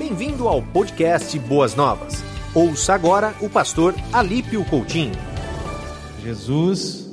Bem-vindo 0.00 0.48
ao 0.48 0.62
podcast 0.62 1.38
Boas 1.40 1.74
Novas. 1.74 2.24
Ouça 2.54 2.94
agora 2.94 3.34
o 3.38 3.50
pastor 3.50 3.94
Alípio 4.10 4.64
Coutinho. 4.64 5.12
Jesus, 6.22 7.06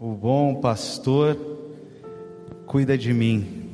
o 0.00 0.14
bom 0.14 0.56
pastor, 0.56 1.38
cuida 2.66 2.98
de 2.98 3.14
mim. 3.14 3.70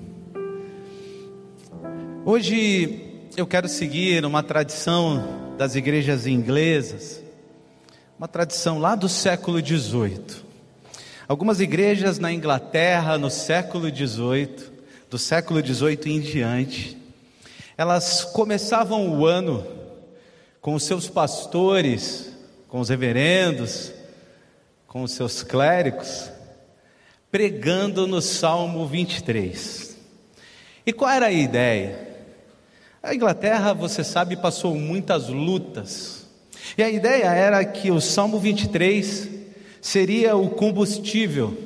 Hoje 2.23 3.31
eu 3.35 3.47
quero 3.47 3.67
seguir 3.67 4.23
uma 4.27 4.43
tradição 4.43 5.55
das 5.57 5.75
igrejas 5.75 6.27
inglesas, 6.27 7.23
uma 8.19 8.29
tradição 8.29 8.79
lá 8.79 8.95
do 8.95 9.09
século 9.09 9.59
XVIII. 9.59 10.45
Algumas 11.27 11.61
igrejas 11.61 12.19
na 12.19 12.31
Inglaterra, 12.31 13.17
no 13.17 13.31
século 13.31 13.89
XVIII, 13.89 14.71
do 15.09 15.17
século 15.17 15.65
XVIII 15.65 16.15
em 16.15 16.21
diante, 16.21 17.04
elas 17.77 18.25
começavam 18.25 19.09
o 19.09 19.27
ano 19.27 19.67
com 20.61 20.75
os 20.75 20.85
seus 20.85 21.09
pastores, 21.09 22.31
com 22.69 22.81
os 22.81 22.89
reverendos, 22.89 23.93
com 24.87 25.03
os 25.03 25.13
seus 25.13 25.43
clérigos, 25.43 26.31
pregando 27.31 28.07
no 28.07 28.23
Salmo 28.23 28.87
23. 28.87 29.97
E 30.87 30.93
qual 30.93 31.11
era 31.11 31.27
a 31.27 31.33
ideia? 31.33 32.09
A 33.03 33.15
Inglaterra, 33.15 33.75
você 33.75 34.05
sabe, 34.05 34.37
passou 34.37 34.75
muitas 34.75 35.29
lutas. 35.29 36.27
E 36.79 36.83
a 36.83 36.89
ideia 36.89 37.27
era 37.27 37.65
que 37.65 37.91
o 37.91 38.01
Salmo 38.01 38.39
23 38.39 39.29
seria 39.81 40.37
o 40.37 40.49
combustível, 40.49 41.59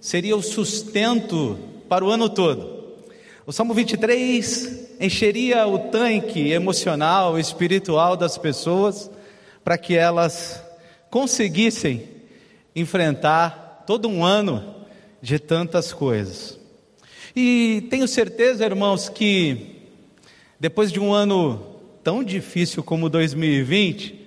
seria 0.00 0.36
o 0.36 0.42
sustento 0.42 1.58
para 1.88 2.04
o 2.04 2.08
ano 2.08 2.30
todo. 2.30 2.94
O 3.46 3.52
Salmo 3.52 3.74
23 3.74 4.89
encheria 5.00 5.66
o 5.66 5.78
tanque 5.78 6.52
emocional, 6.52 7.38
espiritual 7.38 8.18
das 8.18 8.36
pessoas, 8.36 9.10
para 9.64 9.78
que 9.78 9.96
elas 9.96 10.62
conseguissem 11.08 12.06
enfrentar 12.76 13.84
todo 13.86 14.06
um 14.06 14.22
ano 14.22 14.74
de 15.22 15.38
tantas 15.38 15.90
coisas. 15.90 16.60
E 17.34 17.86
tenho 17.88 18.06
certeza, 18.06 18.64
irmãos, 18.64 19.08
que 19.08 19.86
depois 20.58 20.92
de 20.92 21.00
um 21.00 21.14
ano 21.14 21.80
tão 22.04 22.22
difícil 22.22 22.82
como 22.82 23.08
2020, 23.08 24.20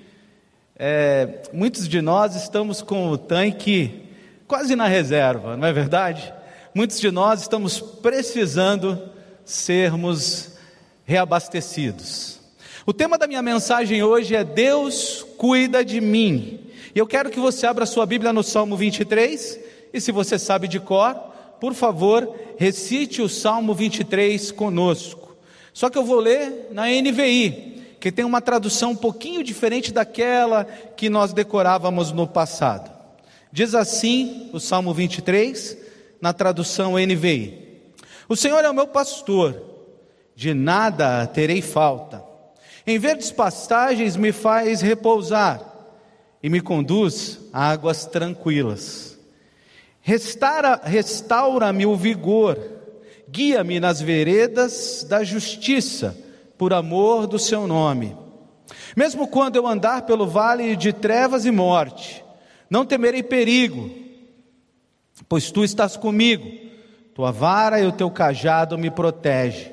é, 0.75 1.43
muitos 1.53 1.87
de 1.87 2.01
nós 2.01 2.35
estamos 2.35 2.81
com 2.81 3.09
o 3.09 3.17
tanque 3.17 4.01
quase 4.47 4.75
na 4.75 4.87
reserva, 4.87 5.55
não 5.55 5.67
é 5.67 5.71
verdade? 5.71 6.33
Muitos 6.73 6.99
de 6.99 7.11
nós 7.11 7.41
estamos 7.41 7.79
precisando 7.79 8.99
sermos 9.45 10.52
reabastecidos. 11.05 12.39
O 12.85 12.93
tema 12.93 13.17
da 13.17 13.27
minha 13.27 13.41
mensagem 13.41 14.03
hoje 14.03 14.35
é 14.35 14.43
Deus 14.43 15.25
cuida 15.37 15.83
de 15.83 16.01
mim. 16.01 16.59
E 16.93 16.99
eu 16.99 17.07
quero 17.07 17.29
que 17.29 17.39
você 17.39 17.65
abra 17.65 17.85
sua 17.85 18.05
Bíblia 18.05 18.33
no 18.33 18.43
Salmo 18.43 18.75
23, 18.75 19.59
e 19.93 20.01
se 20.01 20.11
você 20.11 20.37
sabe 20.37 20.67
de 20.67 20.79
cor, 20.79 21.15
por 21.59 21.73
favor, 21.73 22.35
recite 22.57 23.21
o 23.21 23.29
Salmo 23.29 23.73
23 23.73 24.51
conosco. 24.51 25.35
Só 25.73 25.89
que 25.89 25.97
eu 25.97 26.03
vou 26.03 26.19
ler 26.19 26.67
na 26.71 26.87
NVI, 26.87 27.95
que 27.99 28.11
tem 28.11 28.25
uma 28.25 28.41
tradução 28.41 28.91
um 28.91 28.95
pouquinho 28.95 29.43
diferente 29.43 29.91
daquela 29.91 30.65
que 30.65 31.09
nós 31.09 31.31
decorávamos 31.31 32.11
no 32.11 32.27
passado. 32.27 32.91
Diz 33.51 33.73
assim 33.73 34.49
o 34.51 34.59
Salmo 34.59 34.93
23, 34.93 35.77
na 36.19 36.33
tradução 36.33 36.93
NVI: 36.93 37.57
O 38.27 38.35
Senhor 38.35 38.63
é 38.63 38.69
o 38.69 38.73
meu 38.73 38.87
pastor, 38.87 39.72
de 40.35 40.53
nada 40.53 41.25
terei 41.27 41.61
falta. 41.61 42.23
Em 42.85 42.99
verdes 42.99 43.31
pastagens 43.31 44.17
me 44.17 44.31
faz 44.31 44.81
repousar 44.81 45.61
e 46.41 46.49
me 46.49 46.59
conduz 46.59 47.39
a 47.53 47.69
águas 47.71 48.05
tranquilas. 48.05 49.17
Restaura-me 50.01 51.85
o 51.85 51.95
vigor, 51.95 52.59
guia-me 53.29 53.79
nas 53.79 54.01
veredas 54.01 55.05
da 55.07 55.23
justiça 55.23 56.17
por 56.57 56.73
amor 56.73 57.25
do 57.25 57.39
seu 57.39 57.65
nome. 57.65 58.17
Mesmo 58.95 59.27
quando 59.27 59.55
eu 59.55 59.65
andar 59.65 60.03
pelo 60.03 60.27
vale 60.27 60.75
de 60.75 60.91
trevas 60.91 61.45
e 61.45 61.51
morte, 61.51 62.23
não 62.69 62.85
temerei 62.85 63.23
perigo, 63.23 63.89
pois 65.29 65.51
tu 65.51 65.63
estás 65.63 65.95
comigo, 65.95 66.45
tua 67.15 67.31
vara 67.31 67.79
e 67.79 67.85
o 67.85 67.91
teu 67.91 68.11
cajado 68.11 68.77
me 68.77 68.91
protege. 68.91 69.72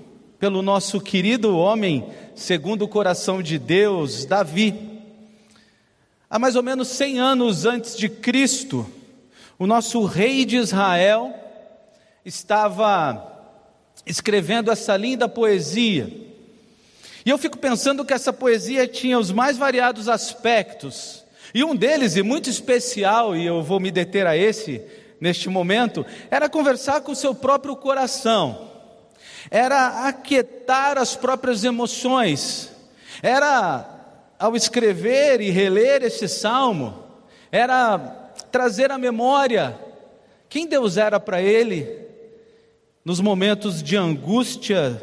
pelo 0.41 0.63
nosso 0.63 0.99
querido 0.99 1.55
homem, 1.55 2.03
segundo 2.33 2.81
o 2.81 2.87
coração 2.87 3.43
de 3.43 3.59
Deus, 3.59 4.25
Davi. 4.25 4.73
Há 6.27 6.39
mais 6.39 6.55
ou 6.55 6.63
menos 6.63 6.87
100 6.87 7.19
anos 7.19 7.65
antes 7.67 7.95
de 7.95 8.09
Cristo, 8.09 8.89
o 9.59 9.67
nosso 9.67 10.03
rei 10.03 10.43
de 10.43 10.57
Israel 10.57 11.31
estava 12.25 13.23
escrevendo 14.03 14.71
essa 14.71 14.97
linda 14.97 15.29
poesia. 15.29 16.11
E 17.23 17.29
eu 17.29 17.37
fico 17.37 17.59
pensando 17.59 18.03
que 18.03 18.11
essa 18.11 18.33
poesia 18.33 18.87
tinha 18.87 19.19
os 19.19 19.31
mais 19.31 19.57
variados 19.57 20.09
aspectos, 20.09 21.23
e 21.53 21.63
um 21.63 21.75
deles, 21.75 22.15
e 22.15 22.23
muito 22.23 22.49
especial, 22.49 23.35
e 23.35 23.45
eu 23.45 23.61
vou 23.61 23.79
me 23.79 23.91
deter 23.91 24.25
a 24.25 24.35
esse 24.35 24.81
neste 25.19 25.49
momento, 25.49 26.03
era 26.31 26.49
conversar 26.49 27.01
com 27.01 27.11
o 27.11 27.15
seu 27.15 27.35
próprio 27.35 27.75
coração, 27.75 28.70
era 29.49 30.07
aquietar 30.07 30.97
as 30.97 31.15
próprias 31.15 31.63
emoções, 31.63 32.69
era, 33.21 33.87
ao 34.37 34.55
escrever 34.55 35.41
e 35.41 35.49
reler 35.49 36.03
esse 36.03 36.27
salmo, 36.27 37.03
era 37.51 37.97
trazer 38.51 38.91
à 38.91 38.97
memória 38.97 39.77
quem 40.49 40.67
Deus 40.67 40.97
era 40.97 41.19
para 41.19 41.41
ele 41.41 42.01
nos 43.03 43.19
momentos 43.19 43.81
de 43.81 43.97
angústia 43.97 45.01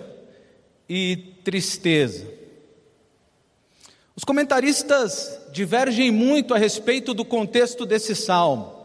e 0.89 1.17
tristeza. 1.43 2.27
Os 4.15 4.25
comentaristas 4.25 5.39
divergem 5.53 6.11
muito 6.11 6.53
a 6.53 6.59
respeito 6.59 7.15
do 7.15 7.25
contexto 7.25 7.87
desse 7.87 8.15
salmo. 8.15 8.78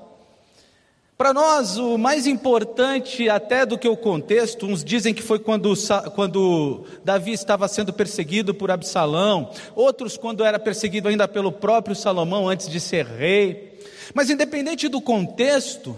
Para 1.23 1.34
nós, 1.34 1.78
o 1.78 1.97
mais 1.97 2.28
importante, 2.28 3.29
até 3.29 3.66
do 3.66 3.78
que 3.78 3.88
o 3.88 3.95
contexto, 3.95 4.66
uns 4.66 4.84
dizem 4.84 5.13
que 5.13 5.22
foi 5.22 5.39
quando, 5.39 5.73
quando 6.16 6.84
Davi 7.01 7.31
estava 7.31 7.66
sendo 7.69 7.94
perseguido 7.94 8.53
por 8.53 8.69
Absalão, 8.69 9.50
outros 9.73 10.17
quando 10.17 10.44
era 10.44 10.59
perseguido 10.59 11.07
ainda 11.07 11.25
pelo 11.25 11.50
próprio 11.50 11.95
Salomão 11.95 12.50
antes 12.50 12.67
de 12.67 12.78
ser 12.78 13.06
rei. 13.06 13.79
Mas, 14.13 14.29
independente 14.29 14.89
do 14.89 15.00
contexto, 15.00 15.97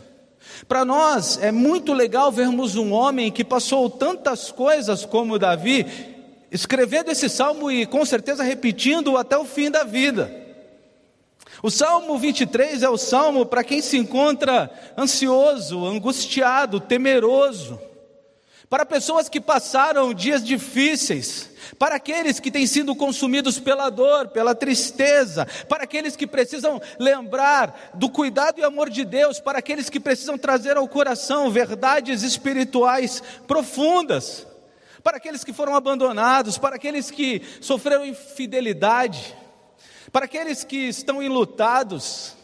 para 0.68 0.86
nós 0.86 1.40
é 1.42 1.52
muito 1.52 1.92
legal 1.92 2.32
vermos 2.32 2.76
um 2.76 2.94
homem 2.94 3.32
que 3.32 3.44
passou 3.44 3.90
tantas 3.90 4.52
coisas 4.52 5.08
como 5.08 5.40
Davi 5.40 5.88
escrevendo 6.52 7.10
esse 7.10 7.30
salmo 7.30 7.72
e 7.72 7.88
com 7.88 8.06
certeza 8.06 8.44
repetindo 8.44 9.18
até 9.18 9.36
o 9.36 9.44
fim 9.44 9.72
da 9.72 9.84
vida. 9.84 10.45
O 11.66 11.72
Salmo 11.72 12.16
23 12.20 12.84
é 12.84 12.90
o 12.90 12.96
salmo 12.96 13.44
para 13.44 13.64
quem 13.64 13.82
se 13.82 13.98
encontra 13.98 14.70
ansioso, 14.96 15.84
angustiado, 15.84 16.80
temeroso, 16.80 17.82
para 18.70 18.86
pessoas 18.86 19.28
que 19.28 19.42
passaram 19.42 20.14
dias 20.14 20.46
difíceis, 20.46 21.50
para 21.80 21.96
aqueles 21.96 22.40
que 22.40 22.52
têm 22.52 22.68
sido 22.68 22.96
consumidos 22.96 23.58
pela 23.58 23.90
dor, 23.90 24.28
pela 24.28 24.54
tristeza, 24.54 25.48
para 25.68 25.86
aqueles 25.86 26.16
que 26.16 26.28
precisam 26.28 26.80
lembrar 27.00 27.94
do 27.96 28.12
cuidado 28.12 28.60
e 28.60 28.64
amor 28.64 28.88
de 28.88 29.04
Deus, 29.04 29.40
para 29.40 29.58
aqueles 29.58 29.90
que 29.90 30.00
precisam 30.00 30.38
trazer 30.38 30.78
ao 30.78 30.88
coração 30.88 31.50
verdades 31.50 32.22
espirituais 32.22 33.24
profundas 33.48 34.46
para 35.04 35.18
aqueles 35.18 35.44
que 35.44 35.54
foram 35.54 35.76
abandonados, 35.76 36.60
para 36.60 36.76
aqueles 36.76 37.12
que 37.12 37.42
sofreram 37.60 38.06
infidelidade, 38.06 39.36
para 40.16 40.24
aqueles 40.24 40.64
que 40.64 40.78
estão 40.78 41.22
enlutados. 41.22 42.38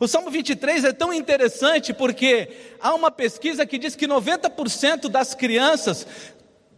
O 0.00 0.08
Salmo 0.08 0.32
23 0.32 0.82
é 0.82 0.92
tão 0.92 1.14
interessante 1.14 1.94
porque 1.94 2.48
há 2.80 2.92
uma 2.92 3.08
pesquisa 3.08 3.64
que 3.64 3.78
diz 3.78 3.94
que 3.94 4.08
90% 4.08 5.08
das 5.08 5.32
crianças 5.32 6.04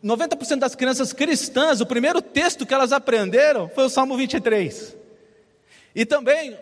90% 0.05 0.58
das 0.58 0.75
crianças 0.75 1.14
cristãs, 1.14 1.81
o 1.81 1.87
primeiro 1.87 2.20
texto 2.20 2.67
que 2.67 2.75
elas 2.75 2.93
aprenderam 2.93 3.70
foi 3.75 3.84
o 3.84 3.88
Salmo 3.88 4.14
23. 4.14 4.94
E 5.94 6.05
também 6.05 6.55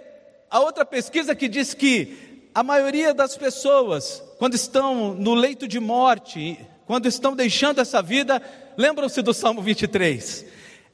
a 0.48 0.60
outra 0.60 0.84
pesquisa 0.84 1.34
que 1.34 1.48
diz 1.48 1.74
que 1.74 2.48
a 2.54 2.62
maioria 2.62 3.12
das 3.12 3.36
pessoas, 3.36 4.22
quando 4.38 4.54
estão 4.54 5.14
no 5.14 5.34
leito 5.34 5.66
de 5.66 5.80
morte, 5.80 6.64
quando 6.86 7.06
estão 7.06 7.34
deixando 7.34 7.80
essa 7.80 8.00
vida, 8.00 8.40
lembram-se 8.76 9.20
do 9.20 9.34
Salmo 9.34 9.60
23. 9.60 10.46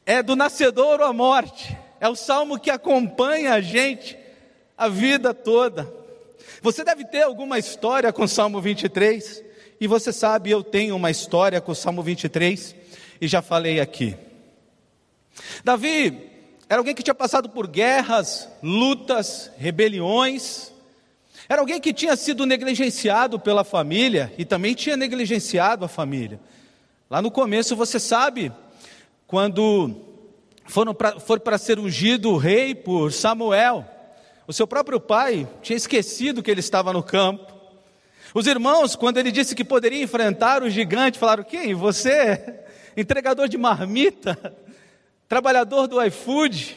É 0.07 0.23
do 0.23 0.35
nascedouro 0.35 1.05
à 1.05 1.13
morte. 1.13 1.84
É 2.01 2.09
o 2.09 2.17
salmo 2.17 2.59
que 2.59 2.71
acompanha 2.71 3.55
a 3.55 3.61
gente 3.61 4.19
a 4.77 4.89
vida 4.89 5.33
toda. 5.33 5.93
Você 6.61 6.85
deve 6.85 7.05
ter 7.05 7.23
alguma 7.23 7.59
história 7.59 8.13
com 8.13 8.25
o 8.25 8.29
Salmo 8.29 8.61
23. 8.61 9.45
E 9.81 9.87
você 9.87 10.13
sabe, 10.13 10.51
eu 10.51 10.63
tenho 10.63 10.97
uma 10.97 11.11
história 11.11 11.61
com 11.61 11.73
o 11.73 11.75
Salmo 11.75 12.03
23 12.03 12.75
e 13.21 13.29
já 13.29 13.43
falei 13.43 13.81
aqui. 13.81 14.17
Davi 15.63 16.31
era 16.69 16.81
alguém 16.81 16.95
que 16.95 17.03
tinha 17.03 17.15
passado 17.15 17.49
por 17.49 17.67
guerras, 17.67 18.49
lutas, 18.63 19.51
rebeliões. 19.57 20.73
Era 21.49 21.61
alguém 21.61 21.81
que 21.81 21.93
tinha 21.93 22.17
sido 22.17 22.47
negligenciado 22.47 23.39
pela 23.39 23.65
família 23.65 24.33
e 24.39 24.45
também 24.45 24.75
tinha 24.75 24.97
negligenciado 24.97 25.85
a 25.85 25.89
família. 25.89 26.41
Lá 27.11 27.21
no 27.21 27.31
começo, 27.31 27.77
você 27.77 28.01
sabe, 28.01 28.51
quando 29.27 30.14
for 30.65 31.41
para 31.41 31.59
ser 31.59 31.79
ungido 31.79 32.37
rei 32.37 32.75
por 32.75 33.13
Samuel, 33.13 33.87
o 34.47 34.53
seu 34.53 34.67
próprio 34.67 35.01
pai 35.01 35.49
tinha 35.63 35.77
esquecido 35.77 36.43
que 36.43 36.51
ele 36.51 36.61
estava 36.61 36.93
no 36.93 37.03
campo. 37.03 37.53
Os 38.35 38.47
irmãos, 38.47 38.97
quando 38.97 39.19
ele 39.19 39.31
disse 39.31 39.55
que 39.55 39.65
poderia 39.65 40.03
enfrentar 40.03 40.63
o 40.63 40.69
gigante, 40.69 41.19
falaram: 41.19 41.45
Quem? 41.45 41.75
Você? 41.75 42.65
Entregador 42.97 43.49
de 43.49 43.57
marmita? 43.57 44.55
Trabalhador 45.29 45.87
do 45.87 46.03
iFood? 46.05 46.77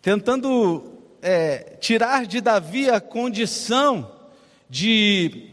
Tentando 0.00 1.02
é, 1.20 1.76
tirar 1.80 2.26
de 2.26 2.40
Davi 2.40 2.88
a 2.88 3.00
condição 3.00 4.10
de 4.68 5.50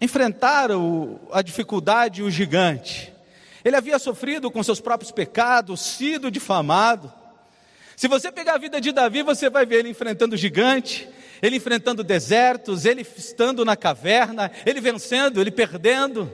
enfrentar 0.00 0.70
o, 0.70 1.20
a 1.32 1.42
dificuldade 1.42 2.20
e 2.20 2.24
o 2.24 2.30
gigante. 2.30 3.12
Ele 3.64 3.76
havia 3.76 3.98
sofrido 3.98 4.50
com 4.50 4.62
seus 4.62 4.80
próprios 4.80 5.10
pecados, 5.10 5.80
sido 5.80 6.30
difamado. 6.30 7.12
Se 7.96 8.06
você 8.06 8.30
pegar 8.30 8.54
a 8.54 8.58
vida 8.58 8.80
de 8.80 8.92
Davi, 8.92 9.22
você 9.22 9.50
vai 9.50 9.66
ver 9.66 9.80
ele 9.80 9.88
enfrentando 9.88 10.36
gigante, 10.36 11.08
ele 11.42 11.56
enfrentando 11.56 12.04
desertos, 12.04 12.84
ele 12.84 13.06
estando 13.16 13.64
na 13.64 13.76
caverna, 13.76 14.50
ele 14.64 14.80
vencendo, 14.80 15.40
ele 15.40 15.50
perdendo. 15.50 16.30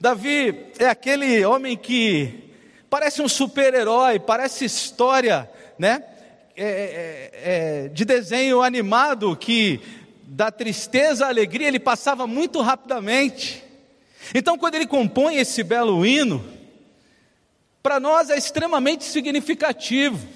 Davi 0.00 0.66
é 0.78 0.86
aquele 0.86 1.44
homem 1.44 1.76
que 1.76 2.50
parece 2.90 3.22
um 3.22 3.28
super-herói, 3.28 4.18
parece 4.18 4.64
história, 4.64 5.48
né? 5.78 6.04
É, 6.54 6.64
é, 6.64 7.30
é, 7.84 7.88
de 7.88 8.04
desenho 8.04 8.60
animado 8.60 9.34
que 9.34 9.80
da 10.24 10.50
tristeza 10.50 11.24
à 11.24 11.28
alegria 11.28 11.68
ele 11.68 11.80
passava 11.80 12.26
muito 12.26 12.60
rapidamente. 12.60 13.64
Então, 14.34 14.56
quando 14.56 14.74
ele 14.74 14.86
compõe 14.86 15.36
esse 15.36 15.62
belo 15.62 16.04
hino, 16.06 16.44
para 17.82 17.98
nós 17.98 18.30
é 18.30 18.36
extremamente 18.38 19.04
significativo. 19.04 20.26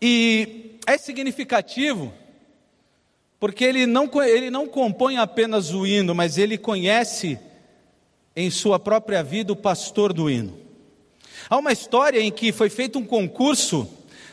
E 0.00 0.78
é 0.86 0.96
significativo 0.96 2.12
porque 3.40 3.64
ele 3.64 3.86
não, 3.86 4.10
ele 4.24 4.50
não 4.50 4.66
compõe 4.66 5.16
apenas 5.16 5.72
o 5.72 5.86
hino, 5.86 6.14
mas 6.14 6.38
ele 6.38 6.58
conhece 6.58 7.38
em 8.34 8.50
sua 8.50 8.78
própria 8.78 9.22
vida 9.22 9.52
o 9.52 9.56
pastor 9.56 10.12
do 10.12 10.28
hino. 10.28 10.58
Há 11.48 11.56
uma 11.56 11.72
história 11.72 12.20
em 12.20 12.32
que 12.32 12.52
foi 12.52 12.68
feito 12.68 12.98
um 12.98 13.04
concurso 13.04 13.88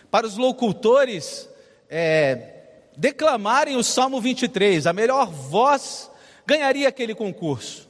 para 0.10 0.26
os 0.26 0.38
locutores 0.38 1.48
é, 1.90 2.54
declamarem 2.98 3.76
o 3.76 3.84
Salmo 3.84 4.20
23, 4.20 4.88
a 4.88 4.94
melhor 4.94 5.30
voz 5.30 6.10
ganharia 6.46 6.88
aquele 6.88 7.16
concurso. 7.16 7.90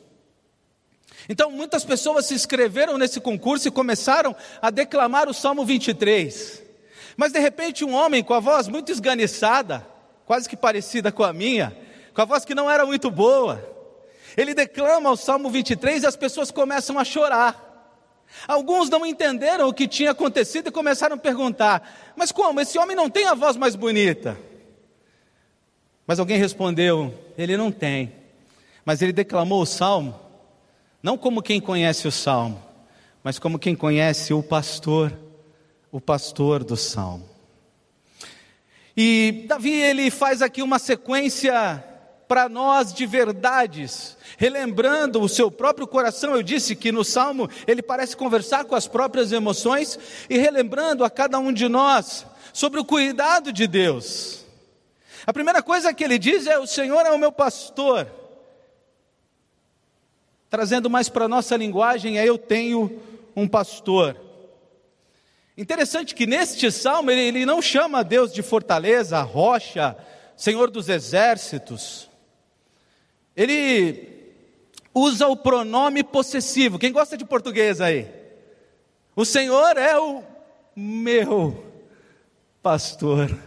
Então, 1.28 1.50
muitas 1.50 1.84
pessoas 1.84 2.28
se 2.28 2.34
inscreveram 2.34 2.98
nesse 2.98 3.20
concurso 3.20 3.68
e 3.68 3.72
começaram 3.72 4.36
a 4.62 4.70
declamar 4.70 5.28
o 5.28 5.34
Salmo 5.34 5.66
23. 5.66 6.64
Mas, 7.18 7.32
de 7.32 7.40
repente, 7.40 7.84
um 7.84 7.94
homem 7.94 8.24
com 8.24 8.34
a 8.34 8.40
voz 8.40 8.68
muito 8.68 8.92
esganiçada, 8.92 9.86
quase 10.26 10.48
que 10.48 10.56
parecida 10.56 11.12
com 11.12 11.24
a 11.24 11.34
minha, 11.34 11.76
com 12.14 12.22
a 12.22 12.26
voz 12.26 12.46
que 12.46 12.54
não 12.54 12.70
era 12.70 12.86
muito 12.86 13.10
boa, 13.10 13.64
ele 14.38 14.54
declama 14.54 15.12
o 15.12 15.18
Salmo 15.18 15.50
23 15.50 16.04
e 16.04 16.08
as 16.08 16.16
pessoas 16.16 16.52
começam 16.52 17.00
a 17.00 17.06
chorar. 17.06 17.64
Alguns 18.48 18.90
não 18.90 19.06
entenderam 19.06 19.68
o 19.68 19.74
que 19.74 19.88
tinha 19.88 20.12
acontecido 20.12 20.68
e 20.68 20.72
começaram 20.72 21.16
a 21.16 21.20
perguntar: 21.20 22.14
Mas 22.16 22.32
como? 22.32 22.60
Esse 22.60 22.78
homem 22.78 22.96
não 22.96 23.10
tem 23.10 23.28
a 23.28 23.34
voz 23.34 23.56
mais 23.56 23.76
bonita? 23.76 24.38
Mas 26.06 26.20
alguém 26.20 26.38
respondeu: 26.38 27.14
Ele 27.38 27.56
não 27.56 27.72
tem. 27.72 28.25
Mas 28.86 29.02
ele 29.02 29.12
declamou 29.12 29.64
o 29.64 29.66
salmo, 29.66 30.18
não 31.02 31.18
como 31.18 31.42
quem 31.42 31.60
conhece 31.60 32.08
o 32.08 32.12
salmo, 32.12 32.64
mas 33.24 33.40
como 33.40 33.58
quem 33.58 33.76
conhece 33.76 34.32
o 34.32 34.44
pastor, 34.44 35.12
o 35.92 36.00
pastor 36.00 36.64
do 36.64 36.78
salmo. 36.78 37.28
E 38.96 39.46
Davi 39.48 39.74
ele 39.74 40.12
faz 40.12 40.44
aqui 40.44 40.62
uma 40.62 40.78
sequência 40.78 41.84
para 42.28 42.48
nós 42.48 42.94
de 42.94 43.06
verdades, 43.06 44.18
relembrando 44.38 45.22
o 45.22 45.28
seu 45.30 45.50
próprio 45.50 45.88
coração. 45.88 46.36
Eu 46.36 46.44
disse 46.44 46.76
que 46.76 46.92
no 46.92 47.04
salmo 47.04 47.50
ele 47.68 47.82
parece 47.82 48.16
conversar 48.16 48.66
com 48.66 48.76
as 48.76 48.88
próprias 48.88 49.32
emoções 49.32 49.98
e 50.30 50.38
relembrando 50.38 51.04
a 51.04 51.10
cada 51.10 51.40
um 51.40 51.52
de 51.52 51.68
nós 51.68 52.26
sobre 52.54 52.80
o 52.80 52.86
cuidado 52.86 53.52
de 53.52 53.68
Deus. 53.68 54.46
A 55.26 55.34
primeira 55.34 55.62
coisa 55.62 55.94
que 55.94 56.04
ele 56.04 56.20
diz 56.20 56.46
é: 56.48 56.58
O 56.58 56.68
Senhor 56.68 57.06
é 57.06 57.12
o 57.12 57.20
meu 57.20 57.32
pastor. 57.32 58.25
Trazendo 60.56 60.90
mais 60.90 61.10
para 61.10 61.26
a 61.26 61.28
nossa 61.28 61.58
linguagem, 61.58 62.18
é 62.18 62.24
eu 62.24 62.38
tenho 62.38 63.02
um 63.36 63.46
pastor. 63.46 64.16
Interessante 65.58 66.16
que 66.16 66.26
neste 66.26 66.72
salmo 66.72 67.12
ele, 67.12 67.24
ele 67.24 67.46
não 67.46 67.62
chama 67.62 68.06
Deus 68.06 68.32
de 68.32 68.42
fortaleza, 68.42 69.22
rocha, 69.22 69.98
Senhor 70.38 70.72
dos 70.72 70.88
exércitos. 70.88 72.10
Ele 73.36 74.34
usa 74.94 75.28
o 75.28 75.36
pronome 75.36 76.06
possessivo. 76.06 76.80
Quem 76.80 76.94
gosta 76.94 77.18
de 77.18 77.26
português 77.26 77.82
aí? 77.82 78.10
O 79.14 79.26
Senhor 79.26 79.76
é 79.76 80.00
o 80.00 80.24
meu 80.74 81.66
pastor. 82.64 83.38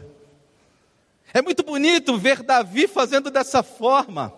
É 1.33 1.41
muito 1.41 1.63
bonito 1.63 2.19
ver 2.19 2.43
Davi 2.43 2.87
fazendo 2.87 3.31
dessa 3.31 3.63
forma, 3.63 4.31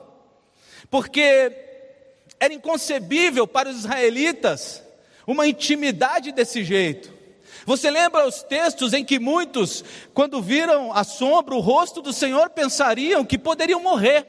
porque 0.89 1.67
era 2.41 2.55
inconcebível 2.55 3.47
para 3.47 3.69
os 3.69 3.81
israelitas 3.81 4.83
uma 5.27 5.47
intimidade 5.47 6.33
desse 6.33 6.65
jeito. 6.65 7.13
Você 7.67 7.91
lembra 7.91 8.27
os 8.27 8.43
textos 8.43 8.95
em 8.95 9.05
que 9.05 9.19
muitos, 9.19 9.85
quando 10.15 10.41
viram 10.41 10.93
a 10.93 11.05
sombra, 11.05 11.55
o 11.55 11.61
rosto 11.61 12.01
do 12.01 12.13
Senhor, 12.13 12.49
pensariam 12.51 13.25
que 13.25 13.39
poderiam 13.39 13.81
morrer. 13.81 14.27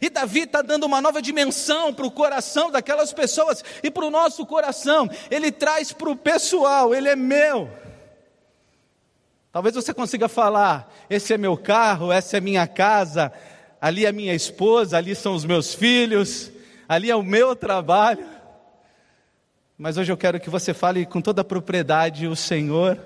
E 0.00 0.08
Davi 0.08 0.40
está 0.40 0.62
dando 0.62 0.84
uma 0.84 1.00
nova 1.00 1.20
dimensão 1.20 1.92
para 1.92 2.06
o 2.06 2.10
coração 2.10 2.70
daquelas 2.70 3.12
pessoas 3.12 3.62
e 3.82 3.90
para 3.90 4.04
o 4.04 4.10
nosso 4.10 4.44
coração. 4.46 5.08
Ele 5.30 5.52
traz 5.52 5.92
para 5.92 6.10
o 6.10 6.16
pessoal, 6.16 6.94
ele 6.94 7.08
é 7.08 7.16
meu. 7.16 7.70
Talvez 9.52 9.74
você 9.74 9.92
consiga 9.92 10.28
falar: 10.28 10.92
esse 11.08 11.34
é 11.34 11.38
meu 11.38 11.56
carro, 11.56 12.10
essa 12.10 12.38
é 12.38 12.40
minha 12.40 12.66
casa, 12.66 13.32
ali 13.80 14.06
é 14.06 14.12
minha 14.12 14.34
esposa, 14.34 14.96
ali 14.96 15.14
são 15.14 15.34
os 15.34 15.44
meus 15.44 15.74
filhos, 15.74 16.50
ali 16.90 17.08
é 17.08 17.14
o 17.14 17.22
meu 17.22 17.54
trabalho. 17.54 18.26
Mas 19.78 19.96
hoje 19.96 20.10
eu 20.10 20.16
quero 20.16 20.40
que 20.40 20.50
você 20.50 20.74
fale 20.74 21.06
com 21.06 21.20
toda 21.20 21.42
a 21.42 21.44
propriedade: 21.44 22.26
o 22.26 22.34
Senhor 22.34 22.98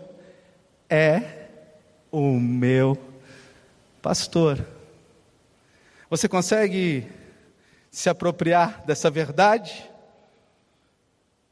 é 0.88 1.48
o 2.10 2.40
meu 2.40 2.96
pastor. 4.00 4.66
Você 6.08 6.26
consegue 6.26 7.06
se 7.90 8.08
apropriar 8.08 8.82
dessa 8.86 9.10
verdade? 9.10 9.84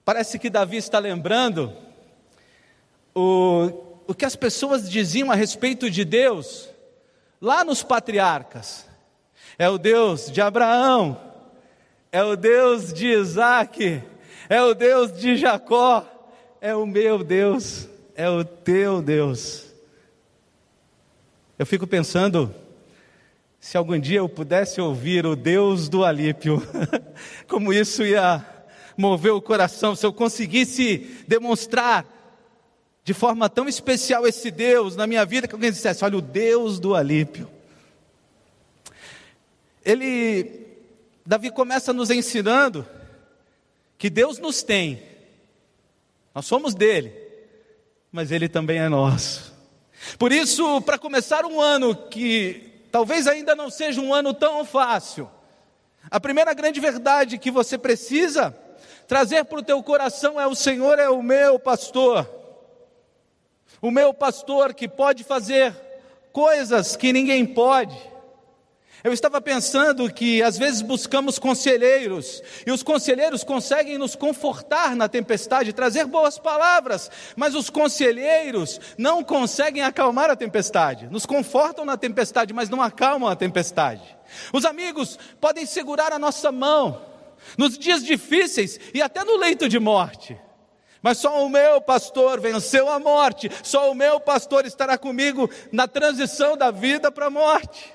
Parece 0.02 0.38
que 0.38 0.48
Davi 0.48 0.78
está 0.78 0.98
lembrando 0.98 1.76
o, 3.14 4.00
o 4.06 4.14
que 4.14 4.24
as 4.24 4.36
pessoas 4.36 4.90
diziam 4.90 5.30
a 5.30 5.34
respeito 5.34 5.90
de 5.90 6.02
Deus 6.02 6.70
lá 7.42 7.62
nos 7.62 7.82
patriarcas. 7.82 8.86
É 9.58 9.68
o 9.68 9.76
Deus 9.76 10.30
de 10.30 10.40
Abraão, 10.40 11.31
é 12.12 12.22
o 12.22 12.36
Deus 12.36 12.92
de 12.92 13.06
Isaac, 13.06 14.02
é 14.46 14.62
o 14.62 14.74
Deus 14.74 15.18
de 15.18 15.34
Jacó, 15.34 16.06
é 16.60 16.76
o 16.76 16.84
meu 16.84 17.24
Deus, 17.24 17.88
é 18.14 18.28
o 18.28 18.44
teu 18.44 19.00
Deus. 19.00 19.72
Eu 21.58 21.64
fico 21.64 21.86
pensando, 21.86 22.54
Se 23.58 23.78
algum 23.78 23.98
dia 23.98 24.18
eu 24.18 24.28
pudesse 24.28 24.80
ouvir 24.80 25.24
o 25.24 25.34
Deus 25.34 25.88
do 25.88 26.04
Alípio, 26.04 26.62
como 27.48 27.72
isso 27.72 28.04
ia 28.04 28.44
mover 28.94 29.32
o 29.32 29.40
coração, 29.40 29.96
se 29.96 30.04
eu 30.04 30.12
conseguisse 30.12 31.24
demonstrar 31.26 32.04
de 33.04 33.14
forma 33.14 33.48
tão 33.48 33.68
especial 33.68 34.26
esse 34.26 34.50
Deus 34.50 34.96
na 34.96 35.06
minha 35.06 35.24
vida, 35.24 35.48
que 35.48 35.54
alguém 35.54 35.70
dissesse: 35.70 36.04
Olha, 36.04 36.18
o 36.18 36.20
Deus 36.20 36.78
do 36.78 36.94
Alípio. 36.94 37.48
Ele, 39.84 40.61
Davi 41.24 41.50
começa 41.50 41.92
nos 41.92 42.10
ensinando 42.10 42.86
que 43.96 44.10
Deus 44.10 44.38
nos 44.38 44.62
tem, 44.62 45.00
nós 46.34 46.46
somos 46.46 46.74
dele, 46.74 47.12
mas 48.10 48.32
ele 48.32 48.48
também 48.48 48.78
é 48.78 48.88
nosso. 48.88 49.52
Por 50.18 50.32
isso, 50.32 50.80
para 50.82 50.98
começar 50.98 51.44
um 51.44 51.60
ano 51.60 51.94
que 51.94 52.72
talvez 52.90 53.28
ainda 53.28 53.54
não 53.54 53.70
seja 53.70 54.00
um 54.00 54.12
ano 54.12 54.34
tão 54.34 54.64
fácil, 54.64 55.30
a 56.10 56.18
primeira 56.18 56.52
grande 56.52 56.80
verdade 56.80 57.38
que 57.38 57.50
você 57.50 57.78
precisa 57.78 58.56
trazer 59.06 59.44
para 59.44 59.60
o 59.60 59.62
teu 59.62 59.80
coração 59.82 60.40
é: 60.40 60.46
o 60.46 60.54
Senhor 60.54 60.98
é 60.98 61.08
o 61.08 61.22
meu 61.22 61.58
pastor, 61.58 62.28
o 63.80 63.90
meu 63.90 64.12
pastor 64.12 64.74
que 64.74 64.88
pode 64.88 65.22
fazer 65.22 65.72
coisas 66.32 66.96
que 66.96 67.12
ninguém 67.12 67.46
pode. 67.46 68.11
Eu 69.04 69.12
estava 69.12 69.40
pensando 69.40 70.08
que 70.12 70.40
às 70.42 70.56
vezes 70.56 70.80
buscamos 70.80 71.36
conselheiros, 71.36 72.40
e 72.64 72.70
os 72.70 72.84
conselheiros 72.84 73.42
conseguem 73.42 73.98
nos 73.98 74.14
confortar 74.14 74.94
na 74.94 75.08
tempestade, 75.08 75.72
trazer 75.72 76.06
boas 76.06 76.38
palavras, 76.38 77.10
mas 77.34 77.56
os 77.56 77.68
conselheiros 77.68 78.80
não 78.96 79.24
conseguem 79.24 79.82
acalmar 79.82 80.30
a 80.30 80.36
tempestade, 80.36 81.08
nos 81.08 81.26
confortam 81.26 81.84
na 81.84 81.96
tempestade, 81.96 82.52
mas 82.52 82.70
não 82.70 82.80
acalmam 82.80 83.28
a 83.28 83.34
tempestade. 83.34 84.16
Os 84.52 84.64
amigos 84.64 85.18
podem 85.40 85.66
segurar 85.66 86.12
a 86.12 86.18
nossa 86.18 86.52
mão 86.52 87.02
nos 87.58 87.76
dias 87.76 88.04
difíceis 88.04 88.78
e 88.94 89.02
até 89.02 89.24
no 89.24 89.36
leito 89.36 89.68
de 89.68 89.80
morte. 89.80 90.38
Mas 91.02 91.18
só 91.18 91.44
o 91.44 91.48
meu 91.48 91.80
pastor 91.80 92.40
venceu 92.40 92.88
a 92.88 93.00
morte, 93.00 93.50
só 93.64 93.90
o 93.90 93.94
meu 93.96 94.20
pastor 94.20 94.64
estará 94.64 94.96
comigo 94.96 95.50
na 95.72 95.88
transição 95.88 96.56
da 96.56 96.70
vida 96.70 97.10
para 97.10 97.26
a 97.26 97.30
morte. 97.30 97.92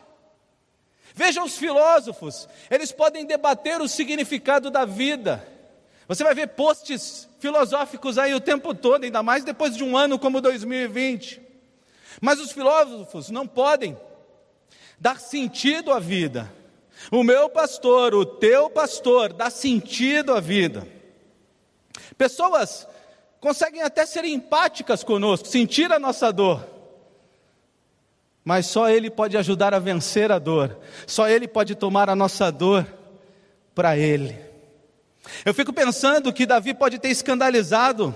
Veja 1.17 1.43
os 1.43 1.57
filósofos, 1.57 2.47
eles 2.69 2.91
podem 2.91 3.25
debater 3.25 3.81
o 3.81 3.87
significado 3.87 4.69
da 4.69 4.85
vida. 4.85 5.43
Você 6.07 6.23
vai 6.23 6.35
ver 6.35 6.49
posts 6.49 7.27
filosóficos 7.39 8.19
aí 8.19 8.35
o 8.35 8.39
tempo 8.39 8.75
todo, 8.75 9.03
ainda 9.03 9.23
mais 9.23 9.43
depois 9.43 9.75
de 9.75 9.83
um 9.83 9.97
ano 9.97 10.19
como 10.19 10.39
2020. 10.39 11.41
Mas 12.21 12.39
os 12.39 12.51
filósofos 12.51 13.31
não 13.31 13.47
podem 13.47 13.97
dar 14.99 15.19
sentido 15.19 15.91
à 15.91 15.99
vida. 15.99 16.53
O 17.11 17.23
meu 17.23 17.49
pastor, 17.49 18.13
o 18.13 18.23
teu 18.23 18.69
pastor, 18.69 19.33
dá 19.33 19.49
sentido 19.49 20.35
à 20.35 20.39
vida. 20.39 20.87
Pessoas 22.15 22.87
conseguem 23.39 23.81
até 23.81 24.05
ser 24.05 24.23
empáticas 24.23 25.03
conosco, 25.03 25.47
sentir 25.47 25.91
a 25.91 25.97
nossa 25.97 26.31
dor 26.31 26.76
mas 28.47 28.65
só 28.65 28.89
Ele 28.89 29.09
pode 29.09 29.35
ajudar 29.35 29.73
a 29.73 29.79
vencer 29.79 30.31
a 30.31 30.39
dor, 30.39 30.79
só 31.05 31.27
Ele 31.27 31.49
pode 31.49 31.75
tomar 31.75 32.09
a 32.09 32.15
nossa 32.15 32.49
dor 32.49 32.87
para 33.75 33.97
Ele. 33.97 34.39
Eu 35.43 35.53
fico 35.53 35.73
pensando 35.73 36.31
que 36.31 36.45
Davi 36.45 36.73
pode 36.73 36.97
ter 36.97 37.09
escandalizado 37.09 38.15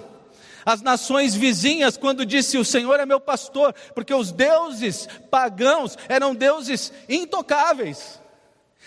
as 0.66 0.82
nações 0.82 1.36
vizinhas 1.36 1.98
quando 1.98 2.26
disse: 2.26 2.58
O 2.58 2.64
Senhor 2.64 2.98
é 2.98 3.06
meu 3.06 3.20
pastor, 3.20 3.76
porque 3.94 4.14
os 4.14 4.32
deuses 4.32 5.06
pagãos 5.30 5.98
eram 6.08 6.34
deuses 6.34 6.94
intocáveis. 7.10 8.18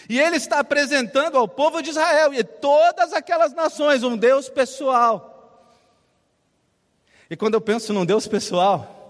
E 0.08 0.18
ele 0.18 0.36
está 0.36 0.60
apresentando 0.60 1.36
ao 1.36 1.46
povo 1.46 1.82
de 1.82 1.90
Israel 1.90 2.32
e 2.32 2.42
todas 2.42 3.12
aquelas 3.12 3.52
nações 3.52 4.02
um 4.02 4.16
Deus 4.16 4.48
pessoal. 4.48 5.68
E 7.28 7.36
quando 7.36 7.52
eu 7.52 7.60
penso 7.60 7.92
num 7.92 8.06
Deus 8.06 8.26
pessoal, 8.26 9.03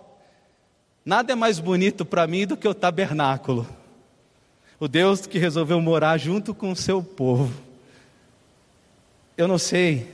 Nada 1.04 1.32
é 1.32 1.36
mais 1.36 1.58
bonito 1.58 2.02
para 2.02 2.26
mim 2.26 2.46
do 2.46 2.56
que 2.56 2.66
o 2.66 2.72
tabernáculo. 2.72 3.68
O 4.80 4.88
Deus 4.88 5.26
que 5.26 5.38
resolveu 5.38 5.78
morar 5.78 6.16
junto 6.16 6.54
com 6.54 6.72
o 6.72 6.76
seu 6.76 7.02
povo. 7.02 7.52
Eu 9.36 9.46
não 9.46 9.58
sei 9.58 10.08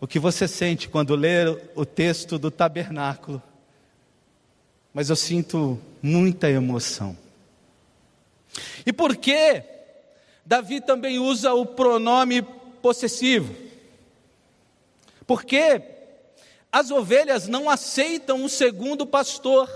o 0.00 0.06
que 0.06 0.20
você 0.20 0.46
sente 0.46 0.88
quando 0.88 1.16
lê 1.16 1.46
o 1.74 1.84
texto 1.84 2.38
do 2.38 2.48
tabernáculo, 2.48 3.42
mas 4.92 5.10
eu 5.10 5.16
sinto 5.16 5.80
muita 6.00 6.48
emoção. 6.48 7.16
E 8.86 8.92
por 8.92 9.16
que 9.16 9.64
Davi 10.46 10.80
também 10.80 11.18
usa 11.18 11.54
o 11.54 11.66
pronome 11.66 12.42
possessivo? 12.80 13.52
Porque 15.26 15.82
as 16.70 16.90
ovelhas 16.90 17.48
não 17.48 17.68
aceitam 17.68 18.44
o 18.44 18.48
segundo 18.48 19.06
pastor. 19.06 19.68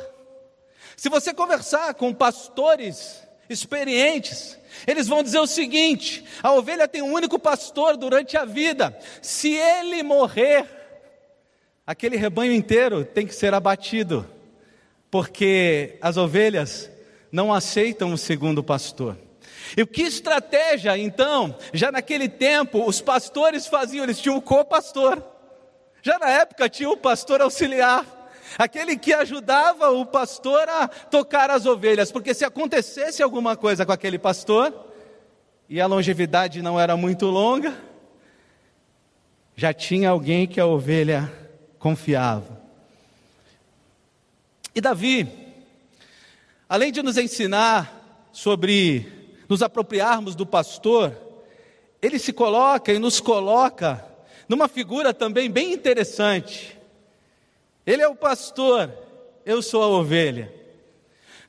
Se 0.99 1.09
você 1.09 1.33
conversar 1.33 1.95
com 1.95 2.13
pastores 2.13 3.23
experientes, 3.49 4.59
eles 4.85 5.07
vão 5.07 5.23
dizer 5.23 5.39
o 5.39 5.47
seguinte: 5.47 6.25
a 6.43 6.53
ovelha 6.53 6.89
tem 6.89 7.03
um 7.03 7.13
único 7.13 7.39
pastor 7.39 7.97
durante 7.97 8.37
a 8.37 8.45
vida. 8.45 8.99
Se 9.23 9.55
ele 9.55 10.03
morrer, 10.03 10.67
aquele 11.87 12.17
rebanho 12.17 12.53
inteiro 12.53 13.05
tem 13.05 13.25
que 13.25 13.33
ser 13.33 13.55
abatido, 13.55 14.29
porque 15.09 15.97
as 16.03 16.17
ovelhas 16.17 16.91
não 17.31 17.55
aceitam 17.55 18.13
o 18.13 18.19
segundo 18.19 18.61
pastor. 18.61 19.17
E 19.77 19.87
que 19.87 20.03
estratégia, 20.03 20.99
então, 20.99 21.57
já 21.73 21.93
naquele 21.93 22.29
tempo, 22.29 22.85
os 22.85 23.01
pastores 23.01 23.69
faziam? 23.69 24.03
Eles 24.03 24.19
tinham 24.19 24.37
o 24.37 24.43
co-pastor. 24.43 25.23
Já 26.03 26.19
na 26.19 26.29
época 26.29 26.69
tinha 26.69 26.91
o 26.91 26.97
pastor 26.97 27.41
auxiliar 27.41 28.18
aquele 28.57 28.97
que 28.97 29.13
ajudava 29.13 29.91
o 29.91 30.07
pastor 30.07 30.69
a 30.69 30.89
tocar 30.89 31.51
as 31.51 31.67
ovelhas, 31.67 32.13
porque 32.13 32.33
se 32.33 32.45
acontecesse 32.45 33.23
alguma 33.23 33.57
coisa 33.57 33.85
com 33.85 33.93
aquele 33.93 34.19
pastor, 34.19 34.73
e 35.69 35.81
a 35.81 35.87
longevidade 35.87 36.63
não 36.63 36.81
era 36.81 36.97
muito 36.97 37.27
longa, 37.27 37.77
já 39.55 39.75
tinha 39.75 40.11
alguém 40.11 40.47
que 40.47 40.61
a 40.61 40.67
ovelha 40.67 41.31
confiava. 41.79 42.63
E 44.75 44.81
Davi, 44.81 45.29
além 46.69 46.93
de 46.93 47.03
nos 47.03 47.19
ensinar 47.19 48.29
sobre 48.33 49.13
nos 49.49 49.63
apropriarmos 49.63 50.35
do 50.35 50.47
pastor, 50.47 51.13
ele 52.01 52.19
se 52.19 52.33
coloca 52.33 52.93
e 52.93 52.99
nos 52.99 53.19
coloca 53.19 54.05
numa 54.49 54.69
figura 54.69 55.13
também 55.13 55.51
bem 55.51 55.73
interessante. 55.73 56.78
Ele 57.89 58.03
é 58.03 58.09
o 58.09 58.15
pastor, 58.15 58.93
eu 59.47 59.63
sou 59.63 59.83
a 59.83 59.89
ovelha. 59.89 60.53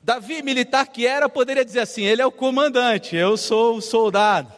Davi, 0.02 0.40
militar 0.40 0.86
que 0.86 1.06
era, 1.06 1.28
poderia 1.28 1.62
dizer 1.62 1.80
assim: 1.80 2.02
ele 2.02 2.22
é 2.22 2.26
o 2.26 2.32
comandante, 2.32 3.14
eu 3.14 3.36
sou 3.36 3.76
o 3.76 3.82
soldado. 3.82 4.50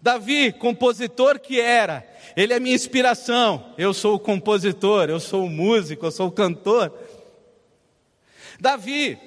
Davi, 0.00 0.52
compositor 0.52 1.40
que 1.40 1.60
era, 1.60 2.06
ele 2.36 2.52
é 2.52 2.60
minha 2.60 2.76
inspiração, 2.76 3.74
eu 3.76 3.92
sou 3.92 4.14
o 4.14 4.20
compositor, 4.20 5.10
eu 5.10 5.18
sou 5.18 5.46
o 5.46 5.50
músico, 5.50 6.06
eu 6.06 6.12
sou 6.12 6.28
o 6.28 6.32
cantor. 6.32 6.96
Davi, 8.60 9.18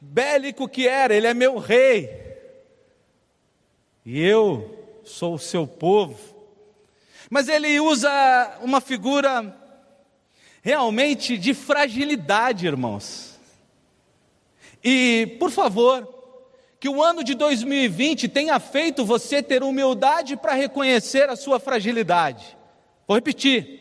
bélico 0.00 0.66
que 0.66 0.88
era, 0.88 1.14
ele 1.14 1.26
é 1.26 1.34
meu 1.34 1.58
rei, 1.58 2.08
e 4.06 4.18
eu 4.18 5.02
sou 5.04 5.34
o 5.34 5.38
seu 5.38 5.66
povo. 5.66 6.18
Mas 7.28 7.50
ele 7.50 7.78
usa 7.80 8.58
uma 8.62 8.80
figura 8.80 9.60
realmente 10.62 11.36
de 11.36 11.52
fragilidade, 11.52 12.66
irmãos. 12.66 13.38
E, 14.82 15.36
por 15.38 15.50
favor, 15.50 16.08
que 16.80 16.88
o 16.88 17.02
ano 17.02 17.22
de 17.22 17.34
2020 17.34 18.28
tenha 18.28 18.58
feito 18.58 19.04
você 19.04 19.42
ter 19.42 19.62
humildade 19.62 20.36
para 20.36 20.54
reconhecer 20.54 21.28
a 21.28 21.36
sua 21.36 21.60
fragilidade. 21.60 22.56
Vou 23.06 23.16
repetir. 23.16 23.80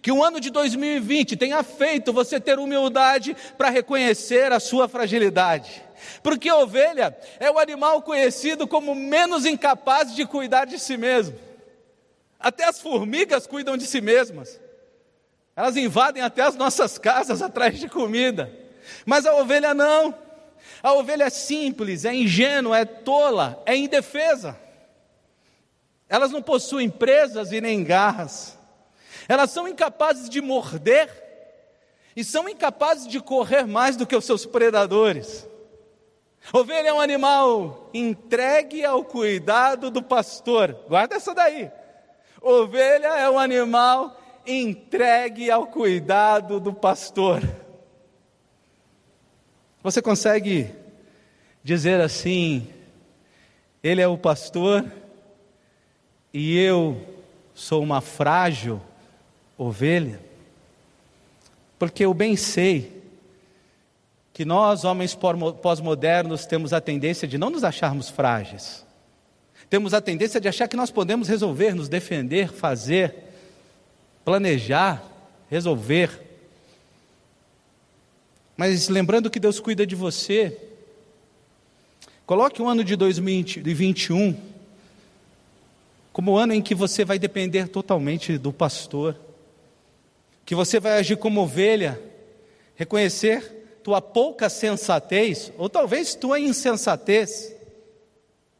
Que 0.00 0.10
o 0.10 0.24
ano 0.24 0.40
de 0.40 0.50
2020 0.50 1.36
tenha 1.36 1.62
feito 1.62 2.12
você 2.12 2.40
ter 2.40 2.58
humildade 2.58 3.36
para 3.56 3.70
reconhecer 3.70 4.50
a 4.52 4.58
sua 4.58 4.88
fragilidade. 4.88 5.80
Porque 6.22 6.48
a 6.48 6.56
ovelha 6.56 7.16
é 7.38 7.48
o 7.50 7.58
animal 7.58 8.02
conhecido 8.02 8.66
como 8.66 8.94
menos 8.96 9.46
incapaz 9.46 10.14
de 10.14 10.26
cuidar 10.26 10.64
de 10.64 10.78
si 10.78 10.96
mesmo. 10.96 11.38
Até 12.40 12.64
as 12.64 12.80
formigas 12.80 13.46
cuidam 13.46 13.76
de 13.76 13.86
si 13.86 14.00
mesmas. 14.00 14.60
Elas 15.54 15.76
invadem 15.76 16.22
até 16.22 16.42
as 16.42 16.56
nossas 16.56 16.98
casas 16.98 17.42
atrás 17.42 17.78
de 17.78 17.88
comida. 17.88 18.52
Mas 19.04 19.26
a 19.26 19.34
ovelha 19.34 19.74
não. 19.74 20.14
A 20.82 20.92
ovelha 20.94 21.24
é 21.24 21.30
simples, 21.30 22.04
é 22.04 22.14
ingênua, 22.14 22.78
é 22.78 22.84
tola, 22.84 23.62
é 23.66 23.76
indefesa. 23.76 24.58
Elas 26.08 26.30
não 26.30 26.42
possuem 26.42 26.90
presas 26.90 27.52
e 27.52 27.60
nem 27.60 27.84
garras. 27.84 28.58
Elas 29.28 29.50
são 29.50 29.68
incapazes 29.68 30.28
de 30.28 30.40
morder 30.40 31.08
e 32.14 32.24
são 32.24 32.48
incapazes 32.48 33.06
de 33.06 33.20
correr 33.20 33.66
mais 33.66 33.96
do 33.96 34.06
que 34.06 34.16
os 34.16 34.24
seus 34.24 34.44
predadores. 34.44 35.46
Ovelha 36.52 36.88
é 36.88 36.92
um 36.92 37.00
animal 37.00 37.90
entregue 37.94 38.84
ao 38.84 39.04
cuidado 39.04 39.90
do 39.90 40.02
pastor. 40.02 40.76
Guarda 40.88 41.14
essa 41.14 41.34
daí. 41.34 41.70
Ovelha 42.40 43.18
é 43.18 43.30
um 43.30 43.38
animal 43.38 44.20
entregue 44.46 45.50
ao 45.50 45.66
cuidado 45.66 46.58
do 46.58 46.72
pastor. 46.72 47.42
Você 49.82 50.00
consegue 50.00 50.70
dizer 51.62 52.00
assim: 52.00 52.68
Ele 53.82 54.00
é 54.00 54.08
o 54.08 54.18
pastor 54.18 54.84
e 56.32 56.58
eu 56.58 57.00
sou 57.54 57.82
uma 57.82 58.00
frágil 58.00 58.80
ovelha? 59.58 60.20
Porque 61.78 62.04
eu 62.04 62.14
bem 62.14 62.36
sei 62.36 63.02
que 64.32 64.44
nós, 64.44 64.84
homens 64.84 65.14
pós-modernos, 65.60 66.46
temos 66.46 66.72
a 66.72 66.80
tendência 66.80 67.28
de 67.28 67.36
não 67.36 67.50
nos 67.50 67.64
acharmos 67.64 68.08
frágeis. 68.08 68.86
Temos 69.68 69.92
a 69.92 70.00
tendência 70.00 70.40
de 70.40 70.48
achar 70.48 70.68
que 70.68 70.76
nós 70.76 70.90
podemos 70.90 71.28
resolver, 71.28 71.74
nos 71.74 71.88
defender, 71.88 72.48
fazer, 72.48 73.31
planejar, 74.24 75.02
resolver. 75.50 76.20
Mas 78.56 78.88
lembrando 78.88 79.30
que 79.30 79.40
Deus 79.40 79.58
cuida 79.60 79.86
de 79.86 79.94
você, 79.94 80.56
coloque 82.26 82.60
o 82.60 82.68
ano 82.68 82.84
de 82.84 82.96
2021 82.96 84.52
como 86.12 86.32
o 86.32 86.36
ano 86.36 86.52
em 86.52 86.60
que 86.60 86.74
você 86.74 87.04
vai 87.04 87.18
depender 87.18 87.68
totalmente 87.68 88.36
do 88.36 88.52
pastor, 88.52 89.16
que 90.44 90.54
você 90.54 90.78
vai 90.78 90.98
agir 90.98 91.16
como 91.16 91.40
ovelha, 91.40 92.00
reconhecer 92.74 93.60
tua 93.82 94.00
pouca 94.00 94.48
sensatez, 94.48 95.52
ou 95.56 95.68
talvez 95.68 96.14
tua 96.14 96.38
insensatez, 96.38 97.54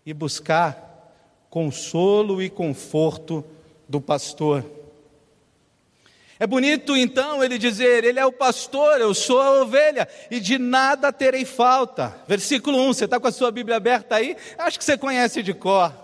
e 0.04 0.12
buscar 0.12 0.90
consolo 1.48 2.42
e 2.42 2.50
conforto 2.50 3.44
do 3.88 4.00
pastor. 4.00 4.64
É 6.42 6.46
bonito 6.48 6.96
então 6.96 7.44
ele 7.44 7.56
dizer: 7.56 8.02
Ele 8.02 8.18
é 8.18 8.26
o 8.26 8.32
pastor, 8.32 9.00
eu 9.00 9.14
sou 9.14 9.40
a 9.40 9.62
ovelha, 9.62 10.08
e 10.28 10.40
de 10.40 10.58
nada 10.58 11.12
terei 11.12 11.44
falta. 11.44 12.20
Versículo 12.26 12.80
1, 12.80 12.94
você 12.94 13.04
está 13.04 13.20
com 13.20 13.28
a 13.28 13.30
sua 13.30 13.52
Bíblia 13.52 13.76
aberta 13.76 14.16
aí? 14.16 14.36
Acho 14.58 14.76
que 14.76 14.84
você 14.84 14.98
conhece 14.98 15.40
de 15.40 15.54
cor. 15.54 15.94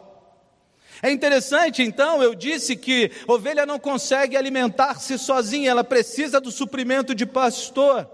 É 1.03 1.11
interessante 1.11 1.83
então, 1.83 2.23
eu 2.23 2.37
disse 2.37 2.77
que 2.77 3.11
ovelha 3.27 3.67
não 3.67 3.81
consegue 3.81 4.37
alimentar-se 4.37 5.19
sozinha, 5.19 5.73
ela 5.73 5.83
precisa 5.83 6.41
do 6.41 6.53
suprimento 6.53 7.17
de 7.17 7.27
pastor, 7.27 8.09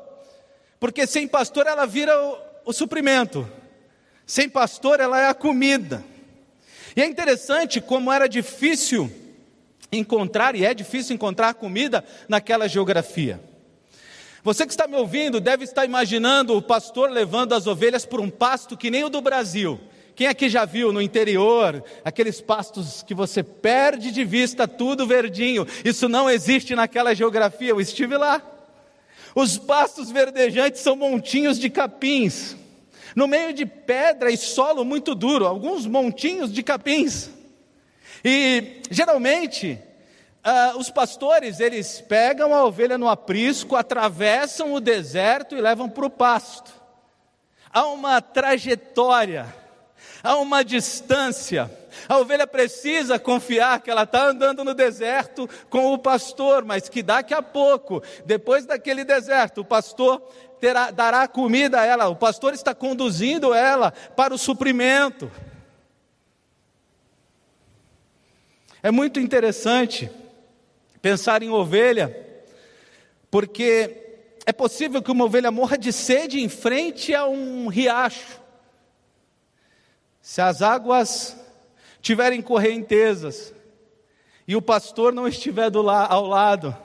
porque 0.80 1.06
sem 1.06 1.28
pastor 1.28 1.66
ela 1.66 1.84
vira 1.84 2.18
o, 2.18 2.38
o 2.64 2.72
suprimento, 2.72 3.46
sem 4.24 4.48
pastor 4.48 4.98
ela 4.98 5.20
é 5.20 5.28
a 5.28 5.34
comida. 5.34 6.02
E 6.96 7.02
é 7.02 7.04
interessante 7.04 7.82
como 7.82 8.10
era 8.10 8.26
difícil 8.26 9.12
encontrar, 9.98 10.54
e 10.54 10.64
é 10.64 10.74
difícil 10.74 11.14
encontrar 11.14 11.54
comida 11.54 12.04
naquela 12.28 12.68
geografia. 12.68 13.40
Você 14.42 14.66
que 14.66 14.72
está 14.72 14.86
me 14.86 14.96
ouvindo 14.96 15.40
deve 15.40 15.64
estar 15.64 15.86
imaginando 15.86 16.54
o 16.54 16.60
pastor 16.60 17.10
levando 17.10 17.54
as 17.54 17.66
ovelhas 17.66 18.04
por 18.04 18.20
um 18.20 18.28
pasto 18.28 18.76
que 18.76 18.90
nem 18.90 19.02
o 19.02 19.08
do 19.08 19.22
Brasil. 19.22 19.80
Quem 20.14 20.26
aqui 20.26 20.48
já 20.48 20.64
viu 20.64 20.92
no 20.92 21.02
interior 21.02 21.82
aqueles 22.04 22.40
pastos 22.40 23.02
que 23.02 23.14
você 23.14 23.42
perde 23.42 24.12
de 24.12 24.22
vista, 24.22 24.68
tudo 24.68 25.06
verdinho? 25.06 25.66
Isso 25.84 26.08
não 26.08 26.30
existe 26.30 26.74
naquela 26.74 27.14
geografia, 27.14 27.70
eu 27.70 27.80
estive 27.80 28.16
lá. 28.16 28.42
Os 29.34 29.58
pastos 29.58 30.10
verdejantes 30.10 30.82
são 30.82 30.94
montinhos 30.94 31.58
de 31.58 31.68
capins, 31.68 32.54
no 33.16 33.26
meio 33.26 33.52
de 33.52 33.66
pedra 33.66 34.30
e 34.30 34.36
solo 34.36 34.84
muito 34.84 35.14
duro, 35.14 35.46
alguns 35.46 35.86
montinhos 35.86 36.52
de 36.52 36.62
capins. 36.62 37.30
E 38.24 38.80
geralmente 38.90 39.78
uh, 40.44 40.78
os 40.78 40.88
pastores 40.88 41.60
eles 41.60 42.00
pegam 42.00 42.54
a 42.54 42.64
ovelha 42.64 42.96
no 42.96 43.08
aprisco, 43.08 43.76
atravessam 43.76 44.72
o 44.72 44.80
deserto 44.80 45.54
e 45.54 45.60
levam 45.60 45.90
para 45.90 46.06
o 46.06 46.10
pasto. 46.10 46.72
Há 47.70 47.86
uma 47.86 48.22
trajetória, 48.22 49.52
há 50.22 50.36
uma 50.36 50.64
distância. 50.64 51.70
A 52.08 52.18
ovelha 52.18 52.46
precisa 52.46 53.18
confiar 53.18 53.80
que 53.80 53.90
ela 53.90 54.04
está 54.04 54.26
andando 54.28 54.64
no 54.64 54.72
deserto 54.72 55.48
com 55.68 55.92
o 55.92 55.98
pastor, 55.98 56.64
mas 56.64 56.88
que 56.88 57.02
daqui 57.02 57.34
a 57.34 57.42
pouco, 57.42 58.02
depois 58.24 58.64
daquele 58.64 59.04
deserto, 59.04 59.60
o 59.60 59.64
pastor 59.64 60.20
terá, 60.60 60.90
dará 60.90 61.28
comida 61.28 61.80
a 61.80 61.84
ela, 61.84 62.08
o 62.08 62.16
pastor 62.16 62.54
está 62.54 62.74
conduzindo 62.74 63.52
ela 63.52 63.92
para 64.16 64.32
o 64.32 64.38
suprimento. 64.38 65.30
É 68.84 68.90
muito 68.90 69.18
interessante 69.18 70.10
pensar 71.00 71.42
em 71.42 71.48
ovelha, 71.48 72.14
porque 73.30 74.28
é 74.44 74.52
possível 74.52 75.00
que 75.00 75.10
uma 75.10 75.24
ovelha 75.24 75.50
morra 75.50 75.78
de 75.78 75.90
sede 75.90 76.38
em 76.38 76.50
frente 76.50 77.14
a 77.14 77.26
um 77.26 77.68
riacho. 77.68 78.38
Se 80.20 80.42
as 80.42 80.60
águas 80.60 81.34
tiverem 82.02 82.42
correntezas 82.42 83.54
e 84.46 84.54
o 84.54 84.60
pastor 84.60 85.14
não 85.14 85.26
estiver 85.26 85.70
do 85.70 85.80
la 85.80 86.06
ao 86.06 86.26
lado, 86.26 86.76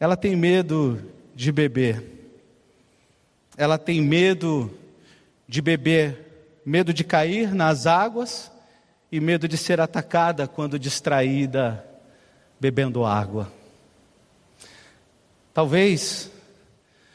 ela 0.00 0.16
tem 0.16 0.34
medo 0.34 1.00
de 1.32 1.52
beber. 1.52 2.02
Ela 3.56 3.78
tem 3.78 4.00
medo 4.00 4.76
de 5.46 5.62
beber, 5.62 6.60
medo 6.66 6.92
de 6.92 7.04
cair 7.04 7.54
nas 7.54 7.86
águas 7.86 8.50
e 9.10 9.20
medo 9.20 9.48
de 9.48 9.56
ser 9.56 9.80
atacada 9.80 10.46
quando 10.46 10.78
distraída 10.78 11.84
bebendo 12.60 13.04
água. 13.04 13.50
Talvez 15.54 16.30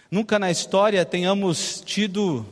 nunca 0.10 0.38
na 0.40 0.52
história 0.52 1.06
tenhamos 1.06 1.82
tido 1.82 2.46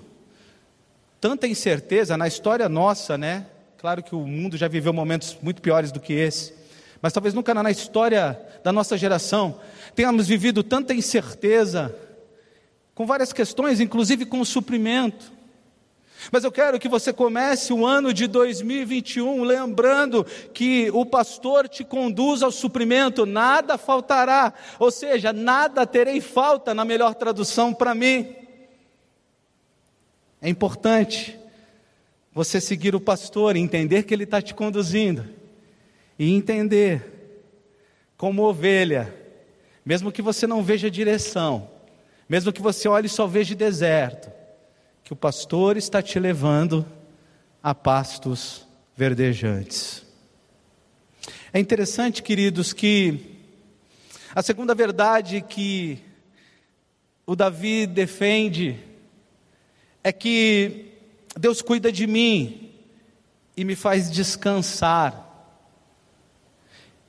tanta 1.19 1.47
incerteza, 1.47 2.17
na 2.17 2.27
história 2.27 2.67
nossa, 2.69 3.17
né? 3.17 3.45
Claro 3.77 4.03
que 4.03 4.15
o 4.15 4.25
mundo 4.25 4.57
já 4.57 4.67
viveu 4.67 4.93
momentos 4.93 5.37
muito 5.41 5.61
piores 5.61 5.91
do 5.91 5.99
que 5.99 6.13
esse, 6.13 6.53
mas 7.01 7.11
talvez 7.13 7.33
nunca 7.33 7.53
na 7.53 7.71
história 7.71 8.39
da 8.63 8.71
nossa 8.71 8.97
geração 8.97 9.59
tenhamos 9.95 10.27
vivido 10.27 10.63
tanta 10.63 10.93
incerteza, 10.93 11.95
com 12.93 13.05
várias 13.05 13.33
questões, 13.33 13.79
inclusive 13.79 14.25
com 14.25 14.39
o 14.39 14.45
suprimento. 14.45 15.31
Mas 16.29 16.43
eu 16.43 16.51
quero 16.51 16.77
que 16.77 16.89
você 16.89 17.13
comece 17.13 17.71
o 17.71 17.85
ano 17.85 18.13
de 18.13 18.27
2021 18.27 19.43
lembrando 19.43 20.25
que 20.53 20.91
o 20.91 21.05
pastor 21.05 21.69
te 21.69 21.83
conduz 21.83 22.43
ao 22.43 22.51
suprimento, 22.51 23.25
nada 23.25 23.77
faltará, 23.77 24.53
ou 24.77 24.91
seja, 24.91 25.31
nada 25.31 25.87
terei 25.87 26.19
falta, 26.19 26.73
na 26.73 26.83
melhor 26.83 27.15
tradução 27.15 27.73
para 27.73 27.95
mim. 27.95 28.35
É 30.41 30.49
importante 30.49 31.39
você 32.33 32.61
seguir 32.61 32.95
o 32.95 32.99
pastor, 32.99 33.55
entender 33.55 34.03
que 34.03 34.13
ele 34.13 34.23
está 34.23 34.41
te 34.41 34.53
conduzindo, 34.53 35.27
e 36.17 36.33
entender 36.33 37.21
como 38.15 38.43
ovelha, 38.43 39.13
mesmo 39.83 40.11
que 40.11 40.21
você 40.21 40.45
não 40.45 40.61
veja 40.61 40.91
direção, 40.91 41.69
mesmo 42.29 42.53
que 42.53 42.61
você 42.61 42.87
olhe 42.87 43.07
e 43.07 43.09
só 43.09 43.25
veja 43.25 43.55
deserto, 43.55 44.31
que 45.11 45.13
o 45.13 45.17
pastor 45.17 45.75
está 45.75 46.01
te 46.01 46.17
levando 46.17 46.85
a 47.61 47.75
pastos 47.75 48.65
verdejantes. 48.95 50.05
É 51.51 51.59
interessante, 51.59 52.23
queridos, 52.23 52.71
que 52.71 53.19
a 54.33 54.41
segunda 54.41 54.73
verdade 54.73 55.41
que 55.41 55.99
o 57.25 57.35
Davi 57.35 57.85
defende 57.85 58.79
é 60.01 60.13
que 60.13 60.93
Deus 61.37 61.61
cuida 61.61 61.91
de 61.91 62.07
mim 62.07 62.71
e 63.57 63.65
me 63.65 63.75
faz 63.75 64.09
descansar. 64.09 65.27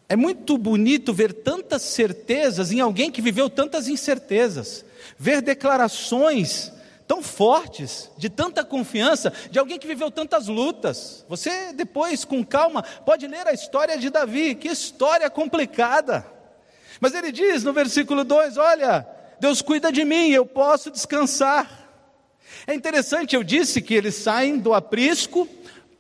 É 0.09 0.17
muito 0.17 0.59
bonito 0.59 1.15
ver 1.15 1.33
tantas 1.33 1.83
certezas 1.83 2.73
em 2.73 2.81
alguém 2.81 3.13
que 3.13 3.23
viveu 3.23 3.49
tantas 3.49 3.87
incertezas, 3.87 4.85
ver 5.17 5.41
declarações 5.41 6.73
tão 7.07 7.23
fortes, 7.23 8.11
de 8.17 8.29
tanta 8.29 8.65
confiança, 8.65 9.33
de 9.51 9.59
alguém 9.59 9.79
que 9.79 9.87
viveu 9.87 10.11
tantas 10.11 10.49
lutas. 10.49 11.25
Você 11.29 11.73
depois, 11.73 12.25
com 12.25 12.45
calma, 12.45 12.83
pode 12.83 13.27
ler 13.27 13.47
a 13.47 13.53
história 13.53 13.99
de 13.99 14.11
Davi, 14.11 14.55
que 14.55 14.69
história 14.69 15.29
complicada. 15.29 16.27
Mas 17.01 17.15
ele 17.15 17.33
diz 17.33 17.65
no 17.65 17.73
versículo 17.73 18.25
2: 18.25 18.57
Olha, 18.57 19.07
Deus 19.41 19.61
cuida 19.61 19.91
de 19.91 20.05
mim, 20.05 20.31
eu 20.31 20.47
posso 20.47 20.91
descansar. 20.91 21.83
É 22.67 22.75
interessante, 22.75 23.35
eu 23.35 23.43
disse 23.43 23.83
que 23.83 23.95
eles 23.95 24.15
saem 24.15 24.59
do 24.59 24.73
aprisco 24.73 25.49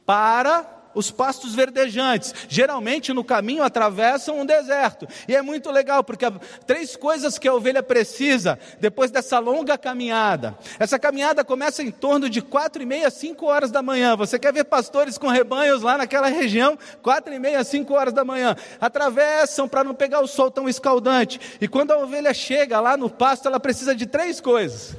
para 0.07 0.82
os 0.95 1.11
pastos 1.11 1.55
verdejantes. 1.55 2.35
Geralmente 2.49 3.13
no 3.13 3.25
caminho 3.25 3.63
atravessam 3.63 4.41
um 4.41 4.47
deserto. 4.47 5.07
E 5.27 5.35
é 5.35 5.43
muito 5.43 5.71
legal, 5.71 6.03
porque 6.05 6.27
três 6.67 6.97
coisas 6.97 7.39
que 7.39 7.49
a 7.49 7.55
ovelha 7.55 7.83
precisa 7.83 8.59
depois 8.81 9.11
dessa 9.11 9.39
longa 9.39 9.77
caminhada. 9.79 10.57
Essa 10.79 10.99
caminhada 10.99 11.45
começa 11.45 11.83
em 11.83 11.91
torno 11.91 12.29
de 12.29 12.41
quatro 12.41 12.83
e 12.83 12.87
meia, 12.87 13.11
cinco 13.11 13.47
horas 13.47 13.71
da 13.71 13.83
manhã. 13.83 14.17
Você 14.17 14.39
quer 14.39 14.53
ver 14.53 14.65
pastores 14.65 15.19
com 15.19 15.29
rebanhos 15.29 15.83
lá 15.83 15.99
naquela 15.99 16.29
região? 16.29 16.79
Quatro 17.03 17.33
e 17.33 17.39
meia, 17.39 17.65
cinco 17.65 17.95
horas 17.95 18.13
da 18.13 18.25
manhã. 18.25 18.57
Atravessam 18.81 19.69
para 19.69 19.85
não 19.85 19.95
pegar 19.95 20.21
o 20.21 20.27
sol 20.27 20.51
tão 20.51 20.69
escaldante. 20.69 21.41
E 21.61 21.69
quando 21.69 21.93
a 21.93 21.99
ovelha 21.99 22.33
chega 22.35 22.81
lá 22.81 22.97
no 22.97 23.11
pasto, 23.11 23.49
ela 23.49 23.61
precisa 23.61 23.95
de 23.95 24.07
três 24.07 24.41
coisas. 24.41 24.97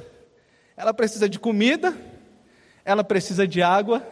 Ela 0.76 0.92
precisa 0.92 1.28
de 1.28 1.38
comida, 1.38 1.96
ela 2.84 3.04
precisa 3.04 3.46
de 3.46 3.62
água 3.62 4.02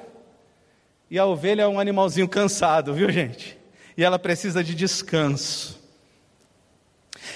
e 1.12 1.18
a 1.18 1.27
ovelha 1.27 1.64
é 1.64 1.68
um 1.68 1.79
animalzinho 1.79 2.27
cansado, 2.27 2.94
viu 2.94 3.11
gente? 3.11 3.59
E 3.98 4.03
ela 4.03 4.18
precisa 4.18 4.64
de 4.64 4.75
descanso. 4.75 5.79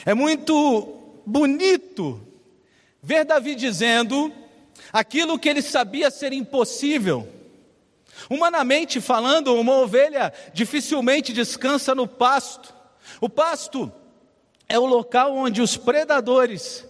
É 0.06 0.14
muito 0.14 0.98
bonito 1.26 2.26
ver 3.02 3.26
Davi 3.26 3.54
dizendo 3.54 4.32
aquilo 4.90 5.38
que 5.38 5.46
ele 5.46 5.60
sabia 5.60 6.10
ser 6.10 6.32
impossível. 6.32 7.28
Humanamente 8.30 8.98
falando, 8.98 9.54
uma 9.54 9.74
ovelha 9.74 10.32
dificilmente 10.54 11.34
descansa 11.34 11.94
no 11.94 12.08
pasto. 12.08 12.72
O 13.20 13.28
pasto 13.28 13.92
é 14.66 14.78
o 14.78 14.86
local 14.86 15.36
onde 15.36 15.60
os 15.60 15.76
predadores 15.76 16.82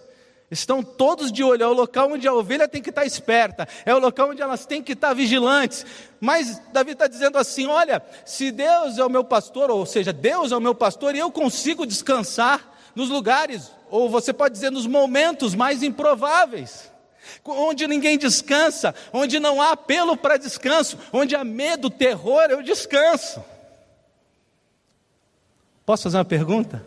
Estão 0.49 0.81
todos 0.81 1.29
de 1.29 1.43
olho, 1.43 1.63
é 1.63 1.67
o 1.67 1.73
local 1.73 2.09
onde 2.09 2.25
a 2.25 2.33
ovelha 2.33 2.69
tem 2.69 2.81
que 2.81 2.89
estar 2.89 3.05
esperta, 3.05 3.67
é 3.85 3.93
o 3.93 3.99
local 3.99 4.29
onde 4.29 4.41
elas 4.41 4.65
têm 4.65 4.81
que 4.81 4.93
estar 4.93 5.13
vigilantes. 5.13 5.85
Mas 6.21 6.61
Davi 6.71 6.91
está 6.91 7.05
dizendo 7.05 7.37
assim: 7.37 7.67
olha, 7.67 8.01
se 8.25 8.49
Deus 8.49 8.97
é 8.97 9.03
o 9.03 9.09
meu 9.09 9.25
pastor, 9.25 9.69
ou 9.69 9.85
seja, 9.85 10.13
Deus 10.13 10.53
é 10.53 10.57
o 10.57 10.61
meu 10.61 10.73
pastor, 10.73 11.13
e 11.15 11.19
eu 11.19 11.29
consigo 11.29 11.85
descansar 11.85 12.65
nos 12.95 13.09
lugares, 13.09 13.69
ou 13.89 14.09
você 14.09 14.31
pode 14.31 14.53
dizer 14.53 14.71
nos 14.71 14.87
momentos 14.87 15.53
mais 15.53 15.83
improváveis, 15.83 16.89
onde 17.45 17.85
ninguém 17.85 18.17
descansa, 18.17 18.95
onde 19.11 19.41
não 19.41 19.61
há 19.61 19.73
apelo 19.73 20.15
para 20.15 20.37
descanso, 20.37 20.97
onde 21.11 21.35
há 21.35 21.43
medo, 21.43 21.89
terror, 21.89 22.45
eu 22.49 22.63
descanso. 22.63 23.43
Posso 25.85 26.03
fazer 26.03 26.17
uma 26.17 26.25
pergunta? 26.25 26.85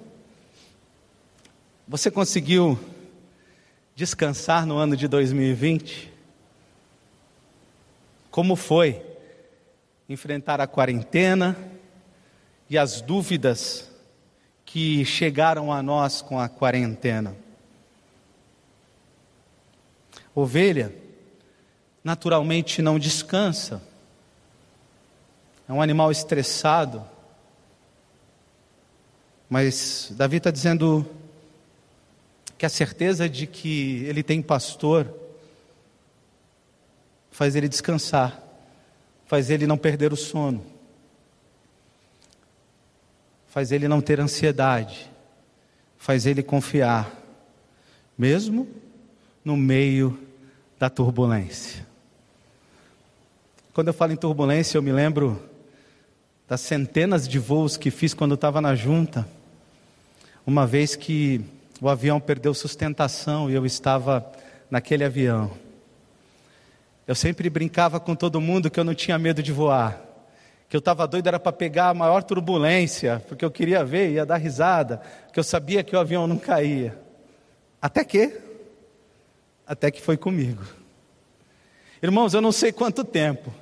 Você 1.86 2.10
conseguiu 2.10 2.78
descansar 4.00 4.64
no 4.64 4.78
ano 4.78 4.96
de 4.96 5.06
2020? 5.06 6.10
Como 8.30 8.56
foi 8.56 9.04
enfrentar 10.08 10.58
a 10.58 10.66
quarentena 10.66 11.54
e 12.70 12.78
as 12.78 13.02
dúvidas 13.02 13.90
que 14.64 15.04
chegaram 15.04 15.70
a 15.70 15.82
nós 15.82 16.22
com 16.22 16.40
a 16.40 16.48
quarentena? 16.48 17.36
Ovelha 20.34 20.94
naturalmente 22.02 22.80
não 22.80 22.98
descansa, 22.98 23.82
é 25.68 25.72
um 25.74 25.82
animal 25.82 26.10
estressado, 26.10 27.04
mas 29.46 30.10
Davi 30.16 30.38
está 30.38 30.50
dizendo 30.50 31.06
que 32.60 32.66
a 32.66 32.68
certeza 32.68 33.26
de 33.26 33.46
que 33.46 34.04
ele 34.04 34.22
tem 34.22 34.42
pastor 34.42 35.10
faz 37.30 37.56
ele 37.56 37.66
descansar, 37.66 38.38
faz 39.24 39.48
ele 39.48 39.66
não 39.66 39.78
perder 39.78 40.12
o 40.12 40.16
sono, 40.16 40.62
faz 43.48 43.72
ele 43.72 43.88
não 43.88 44.02
ter 44.02 44.20
ansiedade, 44.20 45.10
faz 45.96 46.26
ele 46.26 46.42
confiar, 46.42 47.10
mesmo 48.18 48.68
no 49.42 49.56
meio 49.56 50.20
da 50.78 50.90
turbulência. 50.90 51.86
Quando 53.72 53.88
eu 53.88 53.94
falo 53.94 54.12
em 54.12 54.16
turbulência, 54.16 54.76
eu 54.76 54.82
me 54.82 54.92
lembro 54.92 55.42
das 56.46 56.60
centenas 56.60 57.26
de 57.26 57.38
voos 57.38 57.78
que 57.78 57.90
fiz 57.90 58.12
quando 58.12 58.34
estava 58.34 58.60
na 58.60 58.74
junta. 58.74 59.26
Uma 60.46 60.66
vez 60.66 60.94
que 60.94 61.42
o 61.80 61.88
avião 61.88 62.20
perdeu 62.20 62.52
sustentação 62.52 63.50
e 63.50 63.54
eu 63.54 63.64
estava 63.64 64.30
naquele 64.70 65.02
avião. 65.02 65.50
Eu 67.06 67.14
sempre 67.14 67.48
brincava 67.48 67.98
com 67.98 68.14
todo 68.14 68.40
mundo 68.40 68.70
que 68.70 68.78
eu 68.78 68.84
não 68.84 68.94
tinha 68.94 69.18
medo 69.18 69.42
de 69.42 69.50
voar, 69.50 70.00
que 70.68 70.76
eu 70.76 70.78
estava 70.78 71.06
doido 71.08 71.26
era 71.26 71.40
para 71.40 71.52
pegar 71.52 71.88
a 71.88 71.94
maior 71.94 72.22
turbulência, 72.22 73.24
porque 73.26 73.44
eu 73.44 73.50
queria 73.50 73.84
ver, 73.84 74.12
ia 74.12 74.26
dar 74.26 74.36
risada, 74.36 75.00
que 75.32 75.40
eu 75.40 75.44
sabia 75.44 75.82
que 75.82 75.96
o 75.96 75.98
avião 75.98 76.26
não 76.26 76.38
caía. 76.38 76.96
Até 77.80 78.04
que? 78.04 78.38
Até 79.66 79.90
que 79.90 80.02
foi 80.02 80.16
comigo. 80.16 80.62
Irmãos, 82.02 82.34
eu 82.34 82.40
não 82.40 82.52
sei 82.52 82.72
quanto 82.72 83.02
tempo, 83.02 83.52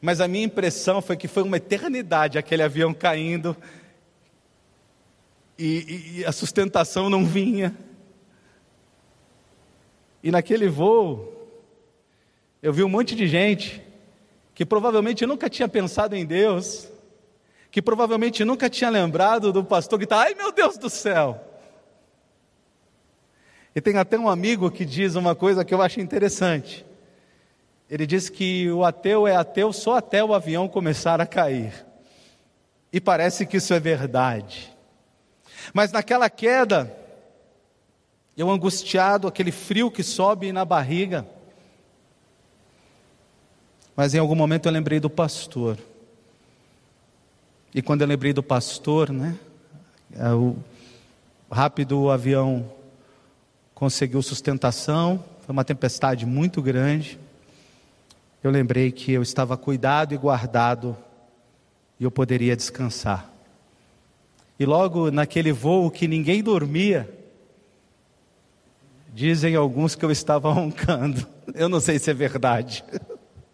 mas 0.00 0.20
a 0.20 0.28
minha 0.28 0.44
impressão 0.44 1.00
foi 1.00 1.16
que 1.16 1.28
foi 1.28 1.42
uma 1.42 1.56
eternidade 1.56 2.38
aquele 2.38 2.62
avião 2.62 2.92
caindo 2.92 3.56
e, 5.58 6.18
e 6.18 6.24
a 6.24 6.32
sustentação 6.32 7.08
não 7.10 7.24
vinha. 7.24 7.76
E 10.22 10.30
naquele 10.30 10.68
voo, 10.68 11.32
eu 12.62 12.72
vi 12.72 12.84
um 12.84 12.88
monte 12.88 13.14
de 13.14 13.26
gente 13.26 13.82
que 14.54 14.64
provavelmente 14.64 15.26
nunca 15.26 15.50
tinha 15.50 15.68
pensado 15.68 16.14
em 16.14 16.24
Deus, 16.24 16.88
que 17.70 17.82
provavelmente 17.82 18.44
nunca 18.44 18.68
tinha 18.68 18.90
lembrado 18.90 19.52
do 19.52 19.64
pastor 19.64 19.98
que 19.98 20.04
está, 20.04 20.20
ai 20.20 20.34
meu 20.34 20.52
Deus 20.52 20.76
do 20.76 20.90
céu. 20.90 21.40
E 23.74 23.80
tem 23.80 23.96
até 23.96 24.18
um 24.18 24.28
amigo 24.28 24.70
que 24.70 24.84
diz 24.84 25.14
uma 25.14 25.34
coisa 25.34 25.64
que 25.64 25.72
eu 25.72 25.80
acho 25.80 26.00
interessante. 26.00 26.84
Ele 27.88 28.06
diz 28.06 28.28
que 28.28 28.70
o 28.70 28.84
ateu 28.84 29.26
é 29.26 29.34
ateu 29.34 29.72
só 29.72 29.96
até 29.96 30.22
o 30.22 30.34
avião 30.34 30.68
começar 30.68 31.20
a 31.20 31.26
cair. 31.26 31.86
E 32.92 33.00
parece 33.00 33.46
que 33.46 33.56
isso 33.56 33.72
é 33.72 33.80
verdade. 33.80 34.71
Mas 35.72 35.92
naquela 35.92 36.28
queda, 36.30 36.94
eu 38.36 38.50
angustiado, 38.50 39.28
aquele 39.28 39.52
frio 39.52 39.90
que 39.90 40.02
sobe 40.02 40.52
na 40.52 40.64
barriga. 40.64 41.26
Mas 43.94 44.14
em 44.14 44.18
algum 44.18 44.34
momento 44.34 44.66
eu 44.66 44.72
lembrei 44.72 44.98
do 44.98 45.10
pastor. 45.10 45.78
E 47.74 47.82
quando 47.82 48.02
eu 48.02 48.06
lembrei 48.06 48.32
do 48.32 48.42
pastor, 48.42 49.10
né? 49.10 49.38
É, 50.14 50.30
o 50.30 50.56
rápido 51.50 52.00
o 52.00 52.10
avião 52.10 52.70
conseguiu 53.74 54.22
sustentação, 54.22 55.22
foi 55.40 55.52
uma 55.52 55.64
tempestade 55.64 56.24
muito 56.24 56.62
grande. 56.62 57.18
Eu 58.42 58.50
lembrei 58.50 58.90
que 58.90 59.12
eu 59.12 59.22
estava 59.22 59.56
cuidado 59.56 60.14
e 60.14 60.16
guardado 60.16 60.96
e 61.98 62.04
eu 62.04 62.10
poderia 62.10 62.56
descansar. 62.56 63.31
E 64.62 64.64
logo 64.64 65.10
naquele 65.10 65.50
voo 65.50 65.90
que 65.90 66.06
ninguém 66.06 66.40
dormia, 66.40 67.12
dizem 69.12 69.56
alguns 69.56 69.96
que 69.96 70.04
eu 70.04 70.10
estava 70.12 70.52
roncando. 70.54 71.26
Eu 71.52 71.68
não 71.68 71.80
sei 71.80 71.98
se 71.98 72.12
é 72.12 72.14
verdade. 72.14 72.84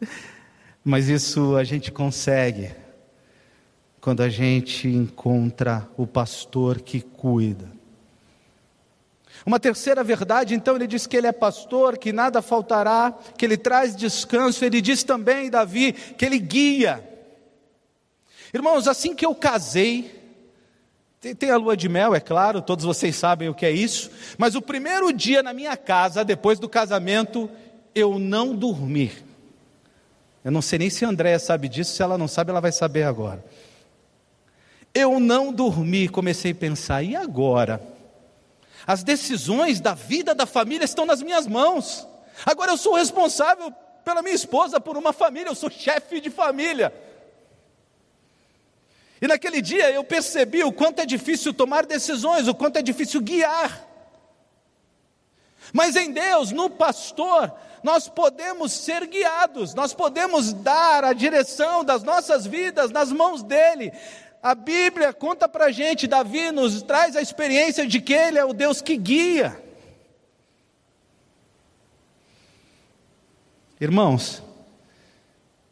Mas 0.85 1.09
isso 1.09 1.57
a 1.57 1.65
gente 1.65 1.91
consegue 1.91 2.75
quando 4.03 4.23
a 4.23 4.29
gente 4.29 4.87
encontra 4.87 5.89
o 5.97 6.07
pastor 6.07 6.83
que 6.83 7.01
cuida. 7.01 7.73
Uma 9.47 9.59
terceira 9.59 10.05
verdade, 10.05 10.53
então, 10.53 10.77
ele 10.77 10.87
diz 10.87 11.07
que 11.07 11.17
ele 11.17 11.27
é 11.27 11.33
pastor, 11.33 11.97
que 11.97 12.13
nada 12.13 12.43
faltará, 12.43 13.19
que 13.39 13.47
ele 13.47 13.57
traz 13.57 13.97
descanso. 13.97 14.63
Ele 14.63 14.83
diz 14.83 15.03
também, 15.05 15.49
Davi, 15.49 15.95
que 15.95 16.27
ele 16.27 16.39
guia. 16.39 17.03
Irmãos, 18.53 18.87
assim 18.87 19.15
que 19.15 19.25
eu 19.25 19.35
casei, 19.35 20.18
tem, 21.21 21.35
tem, 21.35 21.51
a 21.51 21.57
lua 21.57 21.77
de 21.77 21.89
mel, 21.89 22.15
é 22.15 22.21
claro, 22.21 22.63
todos 22.63 22.85
vocês 22.85 23.17
sabem 23.17 23.49
o 23.49 23.55
que 23.55 23.67
é 23.67 23.71
isso. 23.71 24.11
Mas 24.37 24.55
o 24.55 24.63
primeiro 24.63 25.13
dia 25.13 25.43
na 25.43 25.53
minha 25.53 25.77
casa, 25.77 26.25
depois 26.25 26.59
do 26.59 26.69
casamento, 26.69 27.51
eu 27.95 28.19
não 28.19 28.55
dormi. 28.55 29.13
Eu 30.45 30.53
não 30.53 30.63
sei 30.63 30.79
nem 30.79 30.91
se 30.91 31.05
a 31.05 31.09
Andréia 31.09 31.39
sabe 31.39 31.69
disso, 31.69 31.95
se 31.95 32.03
ela 32.03 32.17
não 32.17 32.29
sabe, 32.29 32.51
ela 32.51 32.61
vai 32.61 32.71
saber 32.71 33.03
agora. 33.03 33.45
Eu 34.95 35.19
não 35.19 35.53
dormi, 35.53 36.09
comecei 36.09 36.53
a 36.53 36.55
pensar, 36.55 37.03
e 37.03 37.17
agora? 37.17 37.83
As 38.87 39.03
decisões 39.03 39.81
da 39.81 39.95
vida 39.95 40.35
da 40.35 40.47
família 40.47 40.85
estão 40.85 41.05
nas 41.05 41.21
minhas 41.21 41.47
mãos. 41.47 42.07
Agora 42.47 42.73
eu 42.73 42.77
sou 42.77 42.95
responsável 42.95 43.73
pela 44.05 44.23
minha 44.23 44.35
esposa, 44.35 44.81
por 44.81 44.97
uma 44.97 45.13
família, 45.13 45.51
eu 45.51 45.55
sou 45.55 45.69
chefe 45.69 46.21
de 46.21 46.31
família. 46.31 46.93
E 49.21 49.27
naquele 49.27 49.61
dia 49.61 49.91
eu 49.91 50.05
percebi 50.05 50.63
o 50.63 50.73
quanto 50.73 51.01
é 51.01 51.07
difícil 51.07 51.53
tomar 51.53 51.85
decisões, 51.85 52.47
o 52.47 52.55
quanto 52.55 52.77
é 52.77 52.83
difícil 52.83 53.21
guiar. 53.21 53.87
Mas 55.73 55.97
em 55.97 56.13
Deus, 56.13 56.53
no 56.53 56.71
pastor, 56.71 57.53
nós 57.83 58.09
podemos 58.09 58.73
ser 58.73 59.07
guiados, 59.07 59.75
nós 59.75 59.93
podemos 59.93 60.53
dar 60.53 61.05
a 61.05 61.13
direção 61.13 61.85
das 61.85 62.03
nossas 62.03 62.47
vidas 62.47 62.91
nas 62.91 63.13
mãos 63.13 63.43
dele. 63.43 63.93
A 64.43 64.55
Bíblia 64.55 65.13
conta 65.13 65.49
para 65.49 65.71
gente, 65.73 66.07
Davi 66.07 66.53
nos 66.53 66.81
traz 66.81 67.17
a 67.17 67.21
experiência 67.21 67.87
de 67.87 68.01
que 68.01 68.15
ele 68.15 68.39
é 68.39 68.45
o 68.45 68.53
Deus 68.53 68.81
que 68.81 68.97
guia. 68.97 69.61
Irmãos, 73.81 74.43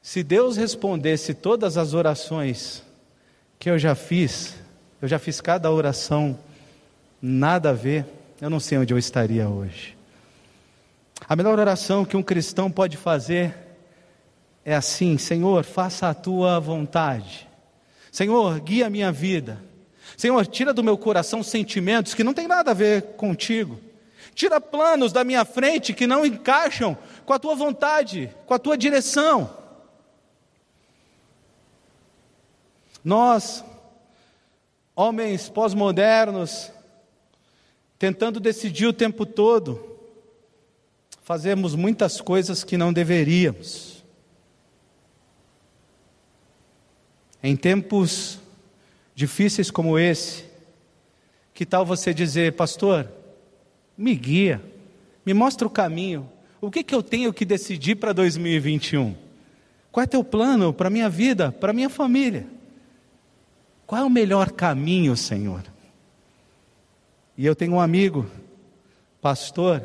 se 0.02 0.22
Deus 0.22 0.56
respondesse 0.56 1.34
todas 1.34 1.76
as 1.76 1.94
orações 1.94 2.85
que 3.58 3.70
eu 3.70 3.78
já 3.78 3.94
fiz, 3.94 4.54
eu 5.00 5.08
já 5.08 5.18
fiz 5.18 5.40
cada 5.40 5.70
oração, 5.70 6.38
nada 7.20 7.70
a 7.70 7.72
ver, 7.72 8.04
eu 8.40 8.50
não 8.50 8.60
sei 8.60 8.78
onde 8.78 8.92
eu 8.92 8.98
estaria 8.98 9.48
hoje. 9.48 9.96
A 11.28 11.34
melhor 11.34 11.58
oração 11.58 12.04
que 12.04 12.16
um 12.16 12.22
cristão 12.22 12.70
pode 12.70 12.96
fazer 12.96 13.54
é 14.64 14.74
assim: 14.74 15.16
Senhor, 15.16 15.64
faça 15.64 16.08
a 16.08 16.14
tua 16.14 16.60
vontade. 16.60 17.48
Senhor, 18.12 18.58
guia 18.60 18.86
a 18.86 18.90
minha 18.90 19.10
vida. 19.10 19.62
Senhor, 20.16 20.46
tira 20.46 20.72
do 20.72 20.84
meu 20.84 20.96
coração 20.96 21.42
sentimentos 21.42 22.14
que 22.14 22.24
não 22.24 22.32
tem 22.32 22.46
nada 22.46 22.70
a 22.70 22.74
ver 22.74 23.02
contigo. 23.16 23.80
Tira 24.34 24.60
planos 24.60 25.12
da 25.12 25.24
minha 25.24 25.44
frente 25.44 25.94
que 25.94 26.06
não 26.06 26.24
encaixam 26.24 26.96
com 27.24 27.32
a 27.32 27.38
tua 27.38 27.54
vontade, 27.54 28.30
com 28.46 28.54
a 28.54 28.58
tua 28.58 28.76
direção. 28.76 29.50
Nós, 33.06 33.64
homens 34.96 35.48
pós-modernos, 35.48 36.72
tentando 37.96 38.40
decidir 38.40 38.86
o 38.86 38.92
tempo 38.92 39.24
todo, 39.24 39.96
fazemos 41.22 41.76
muitas 41.76 42.20
coisas 42.20 42.64
que 42.64 42.76
não 42.76 42.92
deveríamos. 42.92 44.04
Em 47.40 47.54
tempos 47.54 48.40
difíceis 49.14 49.70
como 49.70 49.96
esse, 49.96 50.42
que 51.54 51.64
tal 51.64 51.86
você 51.86 52.12
dizer, 52.12 52.54
pastor, 52.54 53.08
me 53.96 54.16
guia, 54.16 54.60
me 55.24 55.32
mostra 55.32 55.64
o 55.64 55.70
caminho, 55.70 56.28
o 56.60 56.72
que, 56.72 56.82
que 56.82 56.92
eu 56.92 57.04
tenho 57.04 57.32
que 57.32 57.44
decidir 57.44 57.94
para 57.94 58.12
2021? 58.12 59.14
Qual 59.92 60.02
é 60.02 60.08
teu 60.08 60.24
plano 60.24 60.72
para 60.72 60.88
a 60.88 60.90
minha 60.90 61.08
vida, 61.08 61.52
para 61.52 61.70
a 61.70 61.72
minha 61.72 61.88
família? 61.88 62.55
Qual 63.86 64.00
é 64.00 64.04
o 64.04 64.10
melhor 64.10 64.50
caminho, 64.50 65.16
Senhor? 65.16 65.62
E 67.36 67.46
eu 67.46 67.54
tenho 67.54 67.74
um 67.74 67.80
amigo, 67.80 68.26
pastor, 69.20 69.84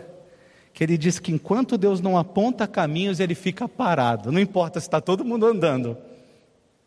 que 0.73 0.83
ele 0.83 0.97
diz 0.97 1.19
que 1.19 1.31
enquanto 1.31 1.77
Deus 1.77 2.01
não 2.01 2.17
aponta 2.17 2.67
caminhos, 2.67 3.19
ele 3.19 3.35
fica 3.35 3.67
parado. 3.67 4.31
Não 4.31 4.39
importa 4.39 4.79
se 4.79 4.87
está 4.87 5.01
todo 5.01 5.25
mundo 5.25 5.45
andando. 5.45 5.97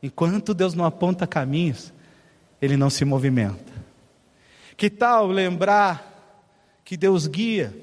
Enquanto 0.03 0.55
Deus 0.55 0.75
não 0.75 0.85
aponta 0.85 1.27
caminhos, 1.27 1.93
ele 2.61 2.77
não 2.77 2.91
se 2.91 3.05
movimenta. 3.05 3.73
Que 4.77 4.91
tal 4.91 5.27
lembrar 5.27 6.81
que 6.85 6.97
Deus 6.97 7.27
guia? 7.27 7.75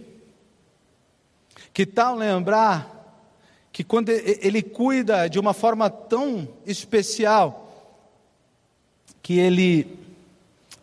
Que 1.74 1.86
tal 1.86 2.16
lembrar 2.16 3.02
que 3.72 3.84
quando 3.84 4.10
Ele 4.10 4.62
cuida 4.62 5.30
de 5.30 5.40
uma 5.40 5.54
forma 5.54 5.90
tão 5.90 6.48
especial, 6.66 7.61
que 9.22 9.40
Ele 9.40 10.00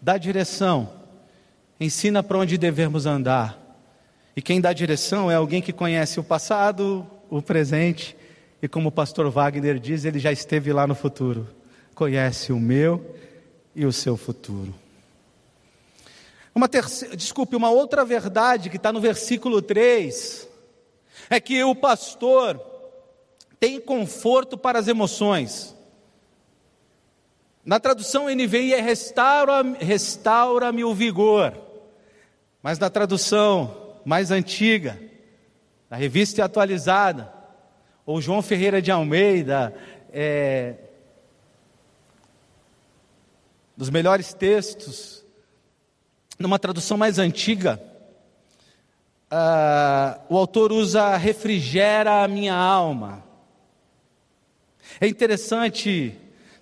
dá 0.00 0.16
direção, 0.16 0.90
ensina 1.80 2.22
para 2.22 2.38
onde 2.38 2.56
devemos 2.56 3.06
andar. 3.06 3.58
E 4.36 4.42
quem 4.42 4.60
dá 4.60 4.72
direção 4.72 5.30
é 5.30 5.34
alguém 5.34 5.60
que 5.60 5.72
conhece 5.72 6.20
o 6.20 6.24
passado, 6.24 7.06
o 7.28 7.42
presente 7.42 8.16
e, 8.62 8.68
como 8.68 8.88
o 8.88 8.92
pastor 8.92 9.28
Wagner 9.30 9.78
diz, 9.78 10.04
ele 10.04 10.18
já 10.18 10.32
esteve 10.32 10.72
lá 10.72 10.86
no 10.86 10.94
futuro. 10.94 11.48
Conhece 11.94 12.52
o 12.52 12.58
meu 12.58 13.14
e 13.74 13.84
o 13.84 13.92
seu 13.92 14.16
futuro. 14.16 14.74
Uma 16.54 16.68
terceira, 16.68 17.16
desculpe, 17.16 17.54
uma 17.54 17.70
outra 17.70 18.04
verdade 18.04 18.68
que 18.68 18.76
está 18.76 18.92
no 18.92 19.00
versículo 19.00 19.62
3 19.62 20.48
é 21.30 21.40
que 21.40 21.62
o 21.62 21.74
pastor 21.74 22.60
tem 23.60 23.80
conforto 23.80 24.58
para 24.58 24.78
as 24.78 24.88
emoções. 24.88 25.74
Na 27.68 27.78
tradução 27.78 28.34
NVI 28.34 28.72
é 28.72 28.80
restaura-me 28.80 29.76
restaura 29.76 30.70
o 30.86 30.94
vigor. 30.94 31.52
Mas 32.62 32.78
na 32.78 32.88
tradução 32.88 33.98
mais 34.06 34.30
antiga, 34.30 34.98
na 35.90 35.98
revista 35.98 36.42
atualizada, 36.42 37.30
ou 38.06 38.22
João 38.22 38.40
Ferreira 38.40 38.80
de 38.80 38.90
Almeida, 38.90 39.74
é, 40.10 40.76
dos 43.76 43.90
melhores 43.90 44.32
textos, 44.32 45.22
numa 46.38 46.58
tradução 46.58 46.96
mais 46.96 47.18
antiga, 47.18 47.78
uh, 49.30 50.18
o 50.30 50.38
autor 50.38 50.72
usa 50.72 51.18
refrigera 51.18 52.24
a 52.24 52.28
minha 52.28 52.54
alma. 52.54 53.22
É 54.98 55.06
interessante 55.06 56.18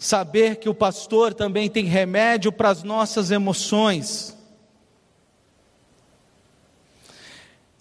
saber 0.06 0.56
que 0.56 0.68
o 0.68 0.74
pastor 0.74 1.34
também 1.34 1.68
tem 1.68 1.84
remédio 1.84 2.52
para 2.52 2.70
as 2.70 2.84
nossas 2.84 3.32
emoções. 3.32 4.36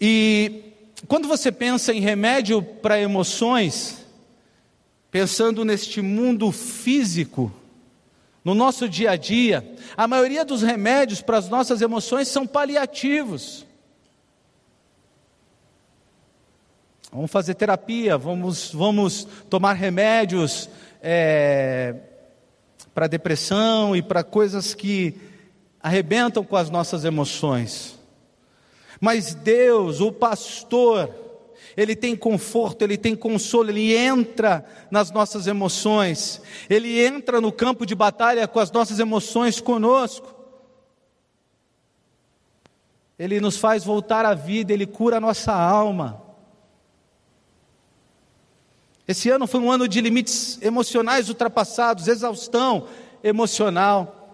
E 0.02 0.74
quando 1.08 1.28
você 1.28 1.52
pensa 1.52 1.94
em 1.94 2.00
remédio 2.00 2.64
para 2.64 3.00
emoções, 3.00 4.04
pensando 5.12 5.64
neste 5.64 6.02
mundo 6.02 6.52
físico, 6.52 7.54
no 8.44 8.56
nosso 8.56 8.90
dia 8.90 9.12
a 9.12 9.16
dia, 9.16 9.76
a 9.96 10.08
maioria 10.08 10.44
dos 10.44 10.64
remédios 10.64 11.22
para 11.22 11.38
as 11.38 11.48
nossas 11.48 11.80
emoções 11.82 12.28
são 12.28 12.48
paliativos. 12.48 13.66
Vamos 17.12 17.32
fazer 17.32 17.54
terapia, 17.54 18.18
vamos, 18.18 18.74
vamos 18.74 19.28
tomar 19.48 19.74
remédios 19.74 20.68
é, 21.08 21.96
para 22.96 23.08
depressão 23.08 23.94
e 23.94 24.02
para 24.02 24.24
coisas 24.24 24.74
que 24.74 25.16
arrebentam 25.84 26.46
com 26.46 26.56
as 26.56 26.70
nossas 26.70 27.04
emoções. 27.04 28.00
Mas 29.02 29.36
Deus, 29.36 30.00
o 30.00 30.14
pastor, 30.14 31.14
ele 31.76 31.94
tem 31.94 32.16
conforto, 32.16 32.84
ele 32.84 32.98
tem 32.98 33.14
consolo, 33.14 33.70
ele 33.70 33.94
entra 33.94 34.64
nas 34.90 35.12
nossas 35.12 35.46
emoções, 35.46 36.42
ele 36.70 37.06
entra 37.06 37.42
no 37.42 37.52
campo 37.52 37.86
de 37.86 37.94
batalha 37.94 38.48
com 38.48 38.62
as 38.62 38.72
nossas 38.72 38.98
emoções 38.98 39.60
conosco. 39.60 40.34
Ele 43.20 43.42
nos 43.42 43.58
faz 43.58 43.84
voltar 43.84 44.26
à 44.26 44.34
vida, 44.34 44.72
ele 44.72 44.86
cura 44.86 45.18
a 45.18 45.22
nossa 45.22 45.52
alma. 45.54 46.25
Esse 49.08 49.30
ano 49.30 49.46
foi 49.48 49.60
um 49.60 49.72
ano 49.72 49.88
de 49.88 50.02
limites 50.02 50.60
emocionais 50.62 51.30
ultrapassados, 51.30 52.08
exaustão 52.08 52.88
emocional 53.24 54.26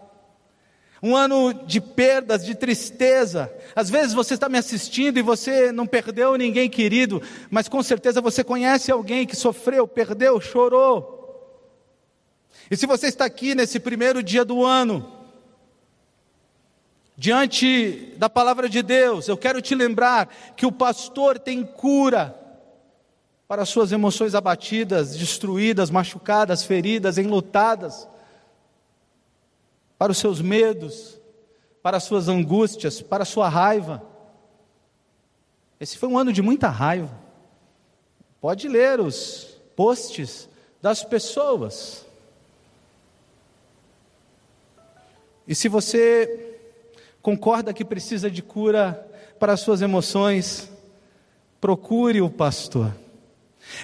um 1.04 1.16
ano 1.16 1.52
de 1.52 1.82
perdas, 1.82 2.46
de 2.46 2.54
tristeza. 2.54 3.52
Às 3.76 3.90
vezes 3.90 4.14
você 4.14 4.36
está 4.36 4.48
me 4.48 4.58
assistindo 4.58 5.18
e 5.18 5.24
você 5.24 5.72
não 5.72 5.88
perdeu 5.88 6.38
ninguém 6.38 6.70
querido, 6.70 7.22
mas 7.50 7.68
com 7.68 7.82
certeza 7.82 8.22
você 8.22 8.44
conhece 8.44 8.92
alguém 8.92 9.26
que 9.26 9.36
sofreu, 9.36 9.88
perdeu, 9.88 10.40
chorou. 10.40 11.20
E 12.70 12.78
se 12.78 12.86
você 12.86 13.08
está 13.08 13.26
aqui 13.26 13.56
nesse 13.56 13.80
primeiro 13.80 14.22
dia 14.22 14.46
do 14.46 14.64
ano, 14.64 15.12
diante 17.18 18.14
da 18.18 18.30
palavra 18.30 18.70
de 18.70 18.84
Deus, 18.84 19.28
eu 19.28 19.36
quero 19.36 19.60
te 19.60 19.74
lembrar 19.74 20.32
que 20.56 20.68
o 20.68 20.72
pastor 20.72 21.40
tem 21.40 21.64
cura 21.64 22.40
para 23.52 23.66
suas 23.66 23.92
emoções 23.92 24.34
abatidas, 24.34 25.14
destruídas, 25.14 25.90
machucadas, 25.90 26.64
feridas, 26.64 27.18
enlutadas 27.18 28.08
para 29.98 30.10
os 30.10 30.20
seus 30.20 30.40
medos, 30.40 31.20
para 31.84 31.98
as 31.98 32.04
suas 32.04 32.30
angústias, 32.30 33.02
para 33.02 33.24
a 33.24 33.26
sua 33.26 33.50
raiva. 33.50 34.02
Esse 35.82 35.98
foi 35.98 36.08
um 36.08 36.18
ano 36.18 36.32
de 36.32 36.42
muita 36.42 36.70
raiva. 36.70 37.14
Pode 38.40 38.70
ler 38.70 39.02
os 39.02 39.60
posts 39.76 40.48
das 40.82 41.04
pessoas. 41.04 42.06
E 45.46 45.54
se 45.54 45.68
você 45.68 46.58
concorda 47.22 47.74
que 47.74 47.84
precisa 47.84 48.32
de 48.32 48.42
cura 48.42 49.06
para 49.38 49.52
as 49.52 49.60
suas 49.60 49.82
emoções, 49.82 50.72
procure 51.60 52.22
o 52.22 52.30
pastor. 52.30 53.01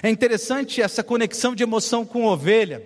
É 0.02 0.08
interessante 0.08 0.80
essa 0.80 1.02
conexão 1.02 1.54
de 1.54 1.62
emoção 1.62 2.04
com 2.04 2.26
ovelha, 2.26 2.82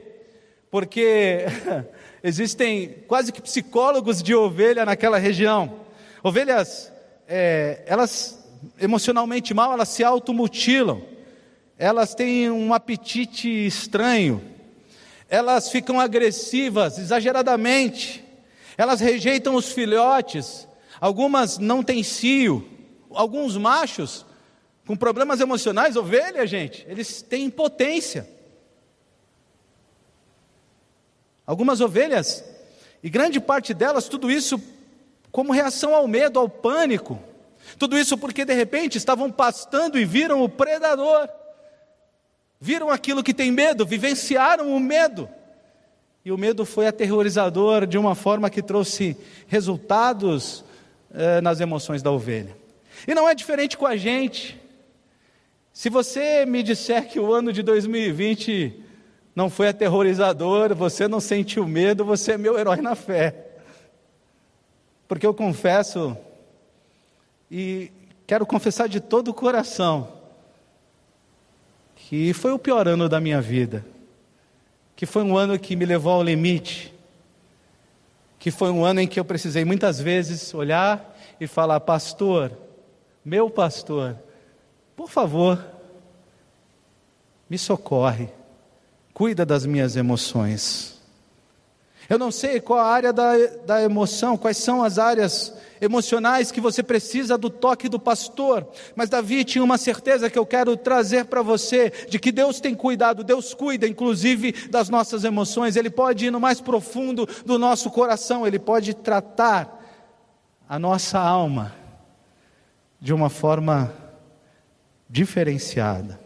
porque 0.71 1.47
existem 2.23 2.97
quase 3.07 3.33
que 3.33 3.43
psicólogos 3.43 4.23
de 4.23 4.35
ovelha 4.35 4.85
naquela 4.85 5.19
região. 5.19 5.81
Ovelhas, 6.23 6.93
é, 7.29 7.83
elas 7.87 8.39
emocionalmente 8.81 9.53
mal, 9.53 9.73
elas 9.73 9.89
se 9.89 10.05
automutilam, 10.05 11.03
elas 11.79 12.15
têm 12.15 12.51
um 12.51 12.73
apetite 12.73 13.49
estranho, 13.49 14.43
elas 15.29 15.71
ficam 15.71 15.99
agressivas 16.01 16.99
exageradamente, 16.99 18.25
elas 18.79 19.01
rejeitam 19.01 19.55
os 19.55 19.73
filhotes, 19.73 20.69
algumas 21.01 21.59
não 21.59 21.83
têm 21.83 22.03
cio, 22.03 22.67
alguns 23.11 23.57
machos 23.57 24.25
com 24.87 24.97
problemas 24.97 25.41
emocionais, 25.41 25.97
ovelha, 25.97 26.47
gente, 26.47 26.85
eles 26.89 27.23
têm 27.23 27.45
impotência. 27.45 28.29
Algumas 31.47 31.81
ovelhas, 31.81 32.45
e 33.03 33.11
grande 33.11 33.41
parte 33.41 33.75
delas, 33.75 34.09
tudo 34.09 34.31
isso 34.31 34.61
como 35.31 35.53
reação 35.53 35.95
ao 35.95 36.07
medo, 36.07 36.39
ao 36.39 36.49
pânico. 36.49 37.19
Tudo 37.79 37.99
isso 37.99 38.19
porque 38.19 38.45
de 38.45 38.53
repente 38.53 38.99
estavam 38.99 39.31
pastando 39.31 39.99
e 39.99 40.05
viram 40.05 40.43
o 40.43 40.49
predador. 40.49 41.29
Viram 42.61 42.91
aquilo 42.91 43.23
que 43.23 43.35
tem 43.35 43.51
medo, 43.51 43.87
vivenciaram 43.87 44.75
o 44.75 44.79
medo. 44.79 45.29
E 46.25 46.31
o 46.31 46.39
medo 46.39 46.65
foi 46.65 46.87
aterrorizador 46.87 47.87
de 47.87 47.99
uma 47.99 48.15
forma 48.15 48.49
que 48.49 48.63
trouxe 48.63 49.17
resultados 49.49 50.65
eh, 51.13 51.41
nas 51.41 51.59
emoções 51.59 52.03
da 52.03 52.13
ovelha. 52.13 52.57
E 53.09 53.15
não 53.15 53.29
é 53.29 53.35
diferente 53.35 53.77
com 53.77 53.87
a 53.87 53.97
gente. 53.97 54.62
Se 55.73 55.89
você 55.89 56.45
me 56.45 56.63
disser 56.63 57.09
que 57.09 57.19
o 57.19 57.33
ano 57.33 57.53
de 57.53 57.63
2020 57.63 58.83
não 59.35 59.49
foi 59.49 59.69
aterrorizador, 59.69 60.75
você 60.75 61.09
não 61.09 61.19
sentiu 61.19 61.67
medo, 61.67 62.05
você 62.05 62.33
é 62.33 62.39
meu 62.39 62.59
herói 62.59 62.83
na 62.83 62.95
fé. 62.95 63.47
Porque 65.09 65.27
eu 65.27 65.33
confesso, 65.33 66.17
e 67.51 67.91
quero 68.27 68.45
confessar 68.45 68.89
de 68.89 69.01
todo 69.01 69.29
o 69.29 69.35
coração, 69.35 70.13
que 71.97 72.35
foi 72.35 72.53
o 72.53 72.59
pior 72.59 72.87
ano 72.87 73.09
da 73.09 73.21
minha 73.21 73.41
vida, 73.41 73.85
que 74.95 75.07
foi 75.07 75.23
um 75.23 75.37
ano 75.37 75.59
que 75.59 75.75
me 75.75 75.87
levou 75.87 76.13
ao 76.13 76.23
limite, 76.23 76.93
que 78.39 78.51
foi 78.51 78.71
um 78.71 78.85
ano 78.85 79.01
em 79.01 79.07
que 79.07 79.19
eu 79.19 79.25
precisei 79.25 79.65
muitas 79.65 79.99
vezes 79.99 80.53
olhar 80.53 81.17
e 81.41 81.47
falar: 81.47 81.81
Pastor, 81.81 82.53
meu 83.25 83.49
pastor, 83.49 84.17
por 85.03 85.11
favor, 85.11 85.67
me 87.51 87.59
socorre 87.59 88.29
cuida 89.13 89.45
das 89.45 89.67
minhas 89.67 89.97
emoções. 89.97 90.97
Eu 92.09 92.21
não 92.21 92.31
sei 92.31 92.61
qual 92.61 92.79
a 92.79 92.87
área 92.87 93.13
da, 93.13 93.33
da 93.67 93.83
emoção, 93.83 94.37
quais 94.37 94.59
são 94.59 94.81
as 94.81 95.01
áreas 95.01 95.53
emocionais 95.81 96.53
que 96.53 96.61
você 96.61 96.85
precisa 96.85 97.37
do 97.37 97.51
toque 97.51 97.89
do 97.89 97.99
pastor, 97.99 98.65
mas 98.95 99.11
Davi 99.11 99.45
tinha 99.45 99.65
uma 99.65 99.77
certeza 99.77 100.31
que 100.31 100.39
eu 100.39 100.47
quero 100.47 100.77
trazer 100.77 101.25
para 101.25 101.43
você, 101.43 101.93
de 102.09 102.21
que 102.21 102.31
Deus 102.31 102.61
tem 102.61 102.73
cuidado, 102.73 103.25
Deus 103.25 103.53
cuida 103.55 103.89
inclusive 103.89 104.53
das 104.69 104.89
nossas 104.89 105.25
emoções, 105.25 105.75
Ele 105.75 105.91
pode 105.91 106.27
ir 106.27 106.31
no 106.31 106.39
mais 106.39 106.61
profundo 106.61 107.29
do 107.45 107.59
nosso 107.59 107.91
coração, 107.91 108.47
Ele 108.47 108.61
pode 108.61 108.95
tratar 108.95 109.83
a 110.69 110.79
nossa 110.79 111.19
alma 111.19 111.75
de 113.01 113.13
uma 113.13 113.29
forma 113.29 114.02
diferenciada. 115.13 116.19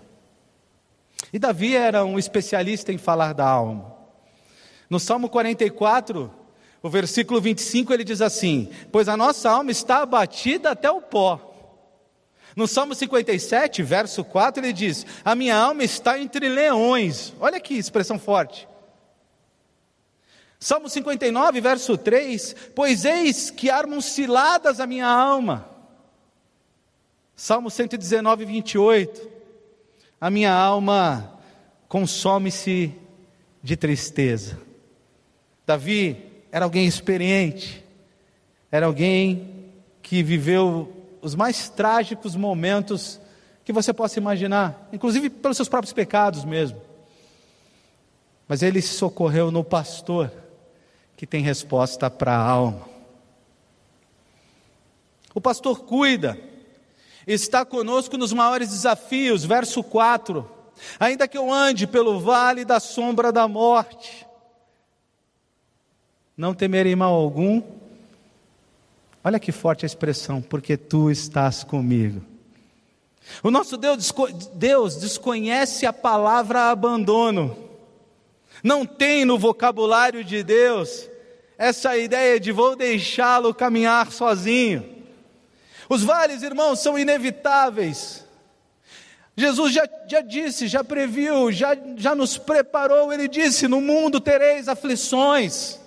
E 1.32 1.40
Davi 1.40 1.74
era 1.74 2.04
um 2.04 2.20
especialista 2.20 2.92
em 2.92 2.98
falar 2.98 3.32
da 3.32 3.44
alma. 3.44 3.92
No 4.88 5.00
Salmo 5.00 5.28
44, 5.28 6.32
o 6.80 6.88
versículo 6.88 7.40
25, 7.40 7.92
ele 7.92 8.04
diz 8.04 8.20
assim: 8.22 8.70
Pois 8.92 9.08
a 9.08 9.16
nossa 9.16 9.50
alma 9.50 9.72
está 9.72 10.02
abatida 10.02 10.70
até 10.70 10.88
o 10.88 11.02
pó. 11.02 11.52
No 12.54 12.68
Salmo 12.68 12.94
57, 12.94 13.82
verso 13.82 14.22
4, 14.22 14.64
ele 14.64 14.72
diz: 14.72 15.04
A 15.24 15.34
minha 15.34 15.56
alma 15.56 15.82
está 15.82 16.16
entre 16.20 16.48
leões. 16.48 17.34
Olha 17.40 17.58
que 17.58 17.74
expressão 17.74 18.20
forte. 18.20 18.68
Salmo 20.60 20.88
59, 20.88 21.60
verso 21.60 21.98
3: 21.98 22.54
Pois 22.72 23.04
eis 23.04 23.50
que 23.50 23.68
armam 23.68 24.00
ciladas 24.00 24.78
a 24.78 24.86
minha 24.86 25.08
alma. 25.08 25.75
Salmo 27.36 27.70
119, 27.70 28.46
28 28.46 29.36
a 30.20 30.30
minha 30.30 30.52
alma 30.52 31.38
consome-se 31.88 32.94
de 33.62 33.76
tristeza. 33.76 34.58
Davi 35.66 36.16
era 36.50 36.64
alguém 36.64 36.86
experiente, 36.86 37.84
era 38.70 38.86
alguém 38.86 39.72
que 40.02 40.22
viveu 40.22 40.90
os 41.20 41.34
mais 41.34 41.68
trágicos 41.68 42.34
momentos 42.34 43.20
que 43.64 43.72
você 43.72 43.92
possa 43.92 44.18
imaginar, 44.18 44.88
inclusive 44.92 45.28
pelos 45.28 45.56
seus 45.56 45.68
próprios 45.68 45.92
pecados 45.92 46.44
mesmo. 46.44 46.80
Mas 48.48 48.62
ele 48.62 48.80
se 48.80 48.94
socorreu 48.94 49.50
no 49.50 49.62
pastor 49.62 50.32
que 51.16 51.26
tem 51.26 51.42
resposta 51.42 52.08
para 52.08 52.32
a 52.32 52.48
alma. 52.48 52.88
O 55.34 55.40
pastor 55.40 55.80
cuida 55.80 56.38
está 57.26 57.64
conosco 57.64 58.16
nos 58.16 58.32
maiores 58.32 58.70
desafios. 58.70 59.44
Verso 59.44 59.82
4: 59.82 60.48
Ainda 61.00 61.26
que 61.26 61.36
eu 61.36 61.52
ande 61.52 61.86
pelo 61.86 62.20
vale 62.20 62.64
da 62.64 62.78
sombra 62.78 63.32
da 63.32 63.48
morte, 63.48 64.26
não 66.36 66.54
temerei 66.54 66.94
mal 66.94 67.14
algum. 67.14 67.62
Olha 69.24 69.40
que 69.40 69.50
forte 69.50 69.84
a 69.84 69.86
expressão, 69.86 70.40
porque 70.40 70.76
tu 70.76 71.10
estás 71.10 71.64
comigo. 71.64 72.22
O 73.42 73.50
nosso 73.50 73.76
Deus, 73.76 74.12
Deus 74.54 74.96
desconhece 74.96 75.84
a 75.84 75.92
palavra 75.92 76.70
abandono. 76.70 77.56
Não 78.62 78.86
tem 78.86 79.24
no 79.24 79.36
vocabulário 79.36 80.22
de 80.22 80.42
Deus 80.44 81.08
essa 81.58 81.96
ideia 81.96 82.38
de 82.38 82.52
vou 82.52 82.76
deixá-lo 82.76 83.54
caminhar 83.54 84.12
sozinho. 84.12 84.95
Os 85.88 86.02
vales, 86.02 86.42
irmãos, 86.42 86.80
são 86.80 86.98
inevitáveis. 86.98 88.24
Jesus 89.36 89.72
já, 89.72 89.88
já 90.08 90.20
disse, 90.20 90.66
já 90.66 90.82
previu, 90.82 91.52
já, 91.52 91.76
já 91.96 92.14
nos 92.14 92.38
preparou. 92.38 93.12
Ele 93.12 93.28
disse: 93.28 93.68
No 93.68 93.80
mundo 93.80 94.20
tereis 94.20 94.68
aflições, 94.68 95.78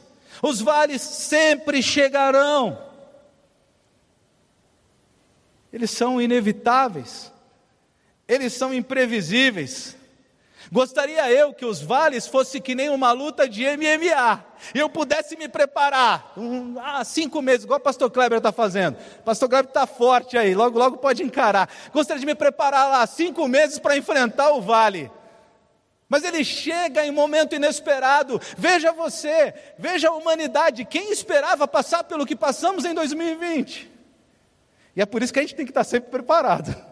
os 0.41 0.61
vales 0.61 1.01
sempre 1.01 1.81
chegarão. 1.81 2.87
Eles 5.73 5.91
são 5.91 6.21
inevitáveis, 6.21 7.31
eles 8.27 8.53
são 8.53 8.73
imprevisíveis. 8.73 9.98
Gostaria 10.71 11.31
eu 11.31 11.51
que 11.51 11.65
os 11.65 11.81
vales 11.81 12.27
fossem 12.27 12.61
que 12.61 12.75
nem 12.75 12.89
uma 12.89 13.11
luta 13.11 13.49
de 13.49 13.63
MMA, 13.65 14.45
e 14.75 14.79
eu 14.79 14.87
pudesse 14.87 15.35
me 15.35 15.47
preparar, 15.47 16.33
um, 16.37 16.75
ah, 16.79 17.03
cinco 17.03 17.41
meses, 17.41 17.63
igual 17.63 17.79
o 17.79 17.83
pastor 17.83 18.11
Kleber 18.11 18.37
está 18.37 18.51
fazendo. 18.51 18.95
Pastor 19.25 19.49
Kleber 19.49 19.69
está 19.69 19.87
forte 19.87 20.37
aí, 20.37 20.53
logo, 20.53 20.77
logo 20.77 20.97
pode 20.97 21.23
encarar. 21.23 21.67
Gostaria 21.91 22.19
de 22.19 22.25
me 22.25 22.35
preparar 22.35 22.87
lá 22.87 23.07
cinco 23.07 23.47
meses 23.47 23.79
para 23.79 23.97
enfrentar 23.97 24.51
o 24.51 24.61
vale. 24.61 25.11
Mas 26.07 26.23
ele 26.23 26.43
chega 26.43 27.05
em 27.05 27.11
momento 27.11 27.55
inesperado. 27.55 28.39
Veja 28.57 28.91
você, 28.91 29.53
veja 29.77 30.09
a 30.09 30.13
humanidade. 30.13 30.85
Quem 30.85 31.11
esperava 31.11 31.67
passar 31.67 32.03
pelo 32.03 32.25
que 32.25 32.35
passamos 32.35 32.83
em 32.85 32.93
2020? 32.93 33.89
E 34.95 35.01
é 35.01 35.05
por 35.05 35.21
isso 35.21 35.31
que 35.31 35.39
a 35.39 35.41
gente 35.43 35.55
tem 35.55 35.65
que 35.65 35.71
estar 35.71 35.83
sempre 35.83 36.09
preparado 36.09 36.88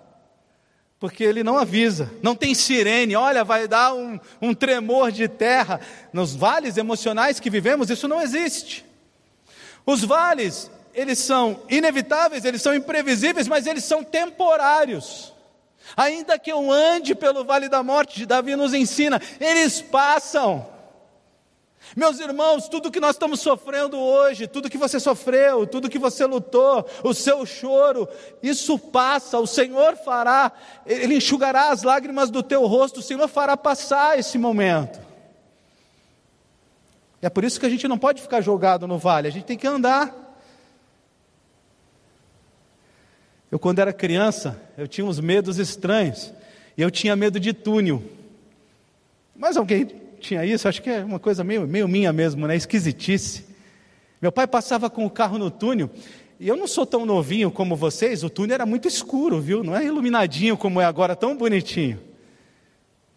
porque 1.00 1.24
ele 1.24 1.44
não 1.44 1.58
avisa, 1.58 2.12
não 2.24 2.36
tem 2.36 2.56
sirene, 2.56 3.16
olha, 3.16 3.44
vai 3.44 3.68
dar 3.68 3.94
um, 3.94 4.20
um 4.42 4.54
tremor 4.54 5.12
de 5.12 5.28
terra. 5.28 5.80
Nos 6.12 6.36
vales 6.36 6.78
emocionais 6.78 7.40
que 7.40 7.50
vivemos, 7.50 7.90
isso 7.90 8.08
não 8.08 8.22
existe. 8.22 8.84
Os 9.86 10.04
vales, 10.04 10.72
eles 10.94 11.20
são 11.20 11.62
inevitáveis, 11.70 12.46
eles 12.46 12.62
são 12.62 12.74
imprevisíveis, 12.74 13.48
mas 13.48 13.68
eles 13.68 13.84
são 13.84 14.04
temporários. 14.04 15.34
Ainda 15.96 16.38
que 16.38 16.52
eu 16.52 16.72
ande 16.72 17.14
pelo 17.14 17.46
vale 17.46 17.70
da 17.70 17.84
morte, 17.84 18.26
Davi 18.26 18.56
nos 18.56 18.74
ensina, 18.74 19.22
eles 19.40 19.82
passam. 19.82 20.68
Meus 21.96 22.20
irmãos, 22.20 22.68
tudo 22.68 22.92
que 22.92 23.00
nós 23.00 23.16
estamos 23.16 23.40
sofrendo 23.40 23.98
hoje, 23.98 24.48
tudo 24.48 24.70
que 24.70 24.78
você 24.78 25.00
sofreu, 25.00 25.66
tudo 25.66 25.90
que 25.90 26.00
você 26.00 26.26
lutou, 26.26 26.88
o 27.04 27.14
seu 27.14 27.46
choro, 27.46 28.08
isso 28.42 28.78
passa, 28.78 29.40
o 29.40 29.48
Senhor 29.48 29.96
fará, 29.98 30.52
Ele 30.86 31.16
enxugará 31.16 31.70
as 31.70 31.84
lágrimas 31.84 32.30
do 32.30 32.44
teu 32.44 32.66
rosto, 32.66 33.00
o 33.00 33.04
Senhor 33.04 33.28
fará 33.28 33.56
passar 33.56 34.20
esse 34.20 34.38
momento. 34.38 35.00
É 37.22 37.30
por 37.30 37.44
isso 37.44 37.60
que 37.60 37.66
a 37.66 37.70
gente 37.70 37.88
não 37.88 37.98
pode 37.98 38.22
ficar 38.22 38.42
jogado 38.42 38.88
no 38.88 38.98
vale, 38.98 39.28
a 39.28 39.32
gente 39.32 39.46
tem 39.46 39.58
que 39.58 39.68
andar. 39.68 40.14
Eu, 43.50 43.58
quando 43.58 43.80
era 43.80 43.94
criança, 43.94 44.62
eu 44.78 44.88
tinha 44.88 45.06
uns 45.06 45.20
medos 45.20 45.58
estranhos, 45.58 46.34
e 46.78 46.82
eu 46.82 46.92
tinha 46.92 47.16
medo 47.16 47.40
de 47.40 47.54
túnel. 47.54 48.04
Mas 49.36 49.56
alguém 49.56 50.07
tinha 50.20 50.46
isso, 50.46 50.68
acho 50.68 50.82
que 50.82 50.90
é 50.90 51.04
uma 51.04 51.20
coisa 51.20 51.44
meio, 51.44 51.68
meio 51.68 51.88
minha 51.88 52.12
mesmo, 52.12 52.48
né? 52.48 52.56
Esquisitice. 52.56 53.46
Meu 54.22 54.32
pai 54.32 54.48
passava 54.48 54.90
com 54.90 55.06
o 55.06 55.10
carro 55.10 55.38
no 55.38 55.52
túnel 55.52 55.92
E 56.40 56.48
eu 56.48 56.56
não 56.56 56.68
sou 56.68 56.86
tão 56.86 57.06
novinho 57.06 57.52
como 57.52 57.76
vocês, 57.76 58.24
o 58.24 58.30
túnel 58.30 58.56
era 58.56 58.66
muito 58.66 58.88
escuro, 58.88 59.40
viu? 59.40 59.64
Não 59.64 59.76
é 59.76 59.86
iluminadinho 59.86 60.58
como 60.58 60.82
é 60.82 60.86
agora, 60.86 61.16
tão 61.16 61.36
bonitinho. 61.36 62.00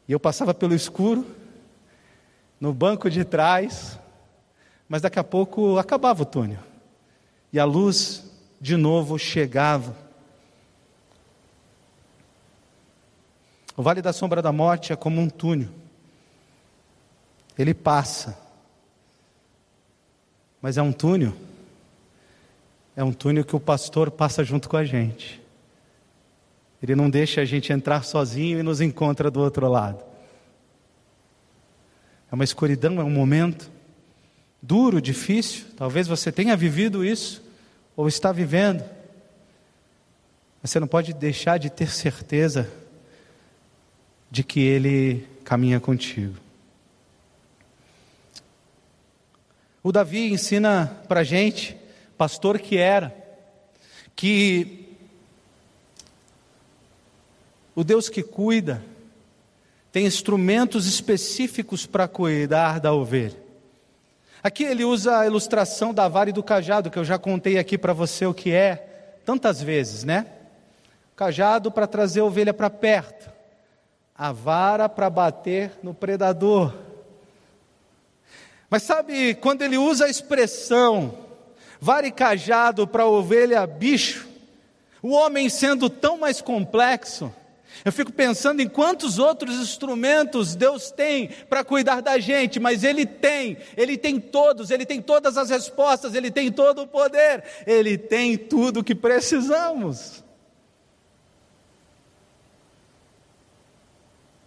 E 0.08 0.12
eu 0.12 0.20
passava 0.20 0.52
pelo 0.52 0.74
escuro, 0.74 1.26
no 2.60 2.74
banco 2.74 3.08
de 3.08 3.24
trás, 3.24 3.98
mas 4.88 5.00
daqui 5.00 5.18
a 5.18 5.24
pouco 5.24 5.78
acabava 5.78 6.22
o 6.22 6.26
túnel. 6.26 6.58
E 7.52 7.58
a 7.58 7.64
luz 7.64 8.30
de 8.60 8.76
novo 8.76 9.18
chegava. 9.18 9.96
O 13.76 13.82
vale 13.82 14.02
da 14.02 14.12
sombra 14.12 14.42
da 14.42 14.52
morte 14.52 14.92
é 14.92 14.96
como 14.96 15.20
um 15.20 15.28
túnel. 15.28 15.79
Ele 17.60 17.74
passa. 17.74 18.38
Mas 20.60 20.76
é 20.76 20.82
um 20.82 20.92
túnel 20.92 21.34
é 23.00 23.04
um 23.04 23.12
túnel 23.12 23.44
que 23.44 23.56
o 23.56 23.60
pastor 23.60 24.10
passa 24.10 24.44
junto 24.44 24.68
com 24.68 24.76
a 24.76 24.84
gente. 24.84 25.40
Ele 26.82 26.94
não 26.94 27.08
deixa 27.08 27.40
a 27.40 27.44
gente 27.46 27.72
entrar 27.72 28.04
sozinho 28.04 28.58
e 28.58 28.62
nos 28.62 28.80
encontra 28.80 29.30
do 29.30 29.40
outro 29.40 29.66
lado. 29.68 30.02
É 32.30 32.34
uma 32.34 32.44
escuridão, 32.44 33.00
é 33.00 33.04
um 33.04 33.10
momento 33.10 33.70
duro, 34.60 35.00
difícil. 35.00 35.66
Talvez 35.76 36.06
você 36.06 36.30
tenha 36.30 36.56
vivido 36.56 37.02
isso 37.02 37.42
ou 37.96 38.06
está 38.06 38.32
vivendo. 38.32 38.84
Mas 40.62 40.70
você 40.70 40.78
não 40.78 40.86
pode 40.86 41.14
deixar 41.14 41.58
de 41.58 41.70
ter 41.70 41.90
certeza 41.90 42.70
de 44.30 44.44
que 44.44 44.60
Ele 44.60 45.26
caminha 45.42 45.80
contigo. 45.80 46.34
O 49.82 49.90
Davi 49.90 50.32
ensina 50.32 51.00
para 51.08 51.22
gente 51.22 51.76
pastor 52.16 52.58
que 52.58 52.76
era, 52.76 53.14
que 54.14 54.96
o 57.74 57.82
Deus 57.82 58.08
que 58.08 58.22
cuida 58.22 58.82
tem 59.90 60.04
instrumentos 60.04 60.86
específicos 60.86 61.86
para 61.86 62.06
cuidar 62.06 62.78
da 62.78 62.92
ovelha. 62.92 63.40
Aqui 64.42 64.64
ele 64.64 64.84
usa 64.84 65.18
a 65.18 65.26
ilustração 65.26 65.92
da 65.92 66.08
vara 66.08 66.30
e 66.30 66.32
do 66.32 66.42
cajado, 66.42 66.90
que 66.90 66.98
eu 66.98 67.04
já 67.04 67.18
contei 67.18 67.58
aqui 67.58 67.76
para 67.76 67.92
você 67.92 68.26
o 68.26 68.34
que 68.34 68.52
é, 68.52 69.20
tantas 69.24 69.62
vezes, 69.62 70.04
né? 70.04 70.26
cajado 71.20 71.70
para 71.70 71.86
trazer 71.86 72.20
a 72.20 72.24
ovelha 72.24 72.54
para 72.54 72.70
perto, 72.70 73.30
a 74.16 74.32
vara 74.32 74.88
para 74.88 75.10
bater 75.10 75.70
no 75.82 75.92
predador. 75.92 76.72
Mas 78.70 78.84
sabe, 78.84 79.34
quando 79.34 79.62
ele 79.62 79.76
usa 79.76 80.04
a 80.04 80.08
expressão 80.08 81.26
vara 81.80 82.06
e 82.06 82.12
cajado 82.12 82.86
para 82.86 83.04
ovelha 83.04 83.66
bicho, 83.66 84.28
o 85.02 85.10
homem 85.10 85.48
sendo 85.48 85.90
tão 85.90 86.18
mais 86.18 86.40
complexo, 86.40 87.34
eu 87.84 87.90
fico 87.90 88.12
pensando 88.12 88.60
em 88.60 88.68
quantos 88.68 89.18
outros 89.18 89.56
instrumentos 89.56 90.54
Deus 90.54 90.92
tem 90.92 91.28
para 91.48 91.64
cuidar 91.64 92.00
da 92.00 92.18
gente, 92.18 92.60
mas 92.60 92.84
Ele 92.84 93.04
tem, 93.06 93.56
Ele 93.76 93.96
tem 93.96 94.20
todos, 94.20 94.70
Ele 94.70 94.86
tem 94.86 95.00
todas 95.00 95.36
as 95.36 95.50
respostas, 95.50 96.14
Ele 96.14 96.30
tem 96.30 96.52
todo 96.52 96.82
o 96.82 96.86
poder, 96.86 97.42
Ele 97.66 97.98
tem 97.98 98.36
tudo 98.36 98.80
o 98.80 98.84
que 98.84 98.94
precisamos. 98.94 100.22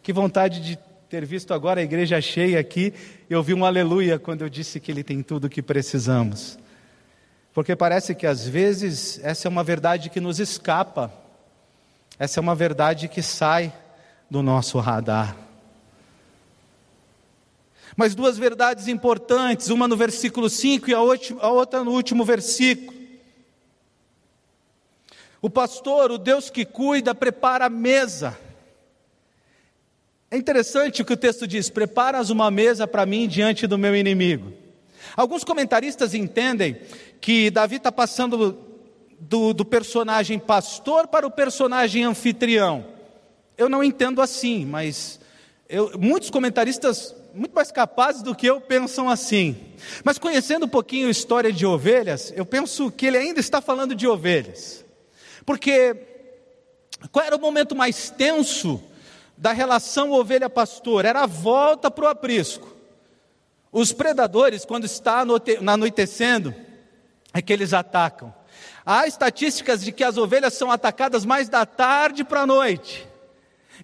Que 0.01 0.13
vontade 0.13 0.61
de 0.61 0.92
ter 1.13 1.27
visto 1.27 1.53
agora 1.53 1.79
a 1.79 1.83
igreja 1.83 2.19
cheia 2.19 2.59
aqui 2.59 2.91
e 3.29 3.35
ouvir 3.35 3.53
um 3.53 3.63
aleluia 3.63 4.17
quando 4.17 4.41
eu 4.41 4.49
disse 4.49 4.79
que 4.79 4.91
Ele 4.91 5.03
tem 5.03 5.21
tudo 5.21 5.45
o 5.45 5.49
que 5.49 5.61
precisamos. 5.61 6.57
Porque 7.53 7.75
parece 7.75 8.15
que 8.15 8.25
às 8.25 8.47
vezes 8.47 9.19
essa 9.23 9.47
é 9.47 9.49
uma 9.49 9.63
verdade 9.63 10.09
que 10.09 10.19
nos 10.19 10.39
escapa, 10.39 11.13
essa 12.17 12.39
é 12.39 12.41
uma 12.41 12.55
verdade 12.55 13.07
que 13.07 13.21
sai 13.21 13.71
do 14.27 14.41
nosso 14.41 14.79
radar. 14.79 15.37
Mas 17.95 18.15
duas 18.15 18.35
verdades 18.35 18.87
importantes, 18.87 19.69
uma 19.69 19.87
no 19.87 19.95
versículo 19.95 20.49
5 20.49 20.89
e 20.89 20.95
a 20.95 20.99
outra 20.99 21.83
no 21.83 21.91
último 21.91 22.25
versículo. 22.25 22.97
O 25.39 25.47
pastor, 25.47 26.09
o 26.09 26.17
Deus 26.17 26.49
que 26.49 26.65
cuida, 26.65 27.13
prepara 27.13 27.65
a 27.65 27.69
mesa. 27.69 28.35
É 30.33 30.35
interessante 30.35 30.99
o 30.99 31.05
que 31.05 31.13
o 31.13 31.17
texto 31.17 31.45
diz: 31.45 31.69
preparas 31.69 32.31
uma 32.31 32.49
mesa 32.49 32.87
para 32.87 33.05
mim 33.05 33.27
diante 33.27 33.67
do 33.67 33.77
meu 33.77 33.95
inimigo. 33.95 34.51
Alguns 35.15 35.43
comentaristas 35.43 36.15
entendem 36.15 36.75
que 37.21 37.51
Davi 37.51 37.75
está 37.75 37.91
passando 37.91 38.57
do, 39.19 39.53
do 39.53 39.63
personagem 39.63 40.39
pastor 40.39 41.07
para 41.07 41.27
o 41.27 41.29
personagem 41.29 42.03
anfitrião. 42.03 42.83
Eu 43.55 43.69
não 43.69 43.83
entendo 43.83 44.23
assim, 44.23 44.65
mas 44.65 45.19
eu, 45.69 45.91
muitos 45.99 46.31
comentaristas, 46.31 47.13
muito 47.31 47.53
mais 47.53 47.71
capazes 47.71 48.23
do 48.23 48.33
que 48.33 48.47
eu, 48.47 48.59
pensam 48.59 49.07
assim. 49.07 49.55
Mas 50.03 50.17
conhecendo 50.17 50.65
um 50.65 50.69
pouquinho 50.69 51.09
a 51.09 51.11
história 51.11 51.53
de 51.53 51.63
ovelhas, 51.63 52.33
eu 52.35 52.43
penso 52.43 52.89
que 52.89 53.05
ele 53.05 53.19
ainda 53.19 53.39
está 53.39 53.61
falando 53.61 53.93
de 53.93 54.07
ovelhas. 54.07 54.83
Porque 55.45 55.95
qual 57.11 57.23
era 57.23 57.35
o 57.35 57.39
momento 57.39 57.75
mais 57.75 58.09
tenso 58.09 58.81
da 59.37 59.51
relação 59.51 60.11
ovelha-pastor? 60.11 61.05
Era 61.05 61.23
a 61.23 61.27
volta 61.27 61.89
para 61.89 62.05
o 62.05 62.07
aprisco. 62.07 62.73
Os 63.71 63.91
predadores, 63.91 64.65
quando 64.65 64.85
está 64.85 65.25
anoitecendo, 65.65 66.53
é 67.33 67.41
que 67.41 67.51
eles 67.51 67.73
atacam. 67.73 68.33
Há 68.85 69.07
estatísticas 69.07 69.83
de 69.83 69.91
que 69.91 70.03
as 70.03 70.17
ovelhas 70.17 70.53
são 70.53 70.69
atacadas 70.69 71.25
mais 71.25 71.49
da 71.49 71.65
tarde 71.65 72.23
para 72.23 72.41
a 72.41 72.47
noite. 72.47 73.07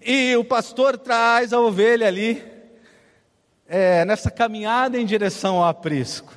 E 0.00 0.36
o 0.36 0.44
pastor 0.44 0.96
traz 0.96 1.52
a 1.52 1.60
ovelha 1.60 2.06
ali, 2.06 2.42
é, 3.66 4.04
nessa 4.04 4.30
caminhada 4.30 4.98
em 4.98 5.04
direção 5.04 5.56
ao 5.56 5.68
aprisco. 5.68 6.32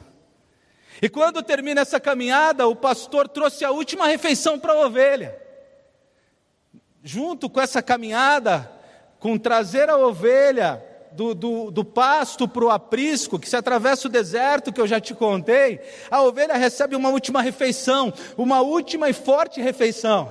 E 1.01 1.09
quando 1.09 1.43
termina 1.43 1.82
essa 1.82 1.99
caminhada, 1.99 2.68
o 2.68 2.76
pastor 2.76 3.28
trouxe 3.28 3.66
a 3.66 3.72
última 3.72 4.07
refeição 4.07 4.57
para 4.57 4.74
a 4.74 4.86
ovelha. 4.86 5.38
Junto 7.03 7.49
com 7.49 7.59
essa 7.59 7.82
caminhada, 7.82 8.72
com 9.24 9.38
trazer 9.38 9.89
a 9.89 9.95
ovelha 9.95 10.84
do, 11.13 11.34
do, 11.34 11.71
do 11.71 11.86
pasto 11.86 12.45
para 12.45 12.65
o 12.65 12.69
aprisco, 12.69 13.39
que 13.39 13.47
se 13.47 13.55
atravessa 13.55 14.09
o 14.09 14.11
deserto, 14.11 14.74
que 14.74 14.82
eu 14.82 14.86
já 14.86 14.99
te 14.99 15.15
contei, 15.15 15.80
a 16.11 16.21
ovelha 16.21 16.55
recebe 16.57 16.93
uma 16.93 17.07
última 17.07 17.41
refeição, 17.41 18.11
uma 18.38 18.59
última 18.59 19.09
e 19.09 19.13
forte 19.13 19.61
refeição. 19.61 20.30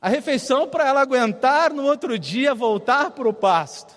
A 0.00 0.08
refeição 0.08 0.66
para 0.66 0.88
ela 0.88 1.00
aguentar 1.00 1.72
no 1.72 1.84
outro 1.84 2.18
dia 2.18 2.56
voltar 2.56 3.12
para 3.12 3.28
o 3.28 3.32
pasto. 3.32 3.94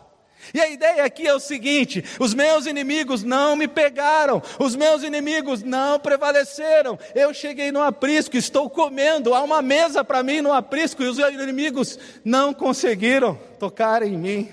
E 0.54 0.60
a 0.60 0.70
ideia 0.70 1.04
aqui 1.04 1.28
é 1.28 1.34
o 1.34 1.40
seguinte: 1.40 2.04
os 2.20 2.34
meus 2.34 2.66
inimigos 2.66 3.24
não 3.24 3.56
me 3.56 3.68
pegaram, 3.68 4.42
os 4.60 4.76
meus 4.76 5.04
inimigos 5.04 5.64
não 5.64 6.00
prevaleceram. 6.00 6.98
Eu 7.14 7.34
cheguei 7.34 7.72
no 7.72 7.82
aprisco, 7.82 8.38
estou 8.38 8.70
comendo, 8.70 9.34
há 9.34 9.42
uma 9.42 9.62
mesa 9.62 10.04
para 10.04 10.24
mim 10.24 10.42
no 10.42 10.54
aprisco, 10.54 11.04
e 11.04 11.08
os 11.08 11.18
inimigos 11.18 11.98
não 12.24 12.54
conseguiram 12.54 13.40
tocar 13.60 14.04
em 14.04 14.18
mim. 14.18 14.50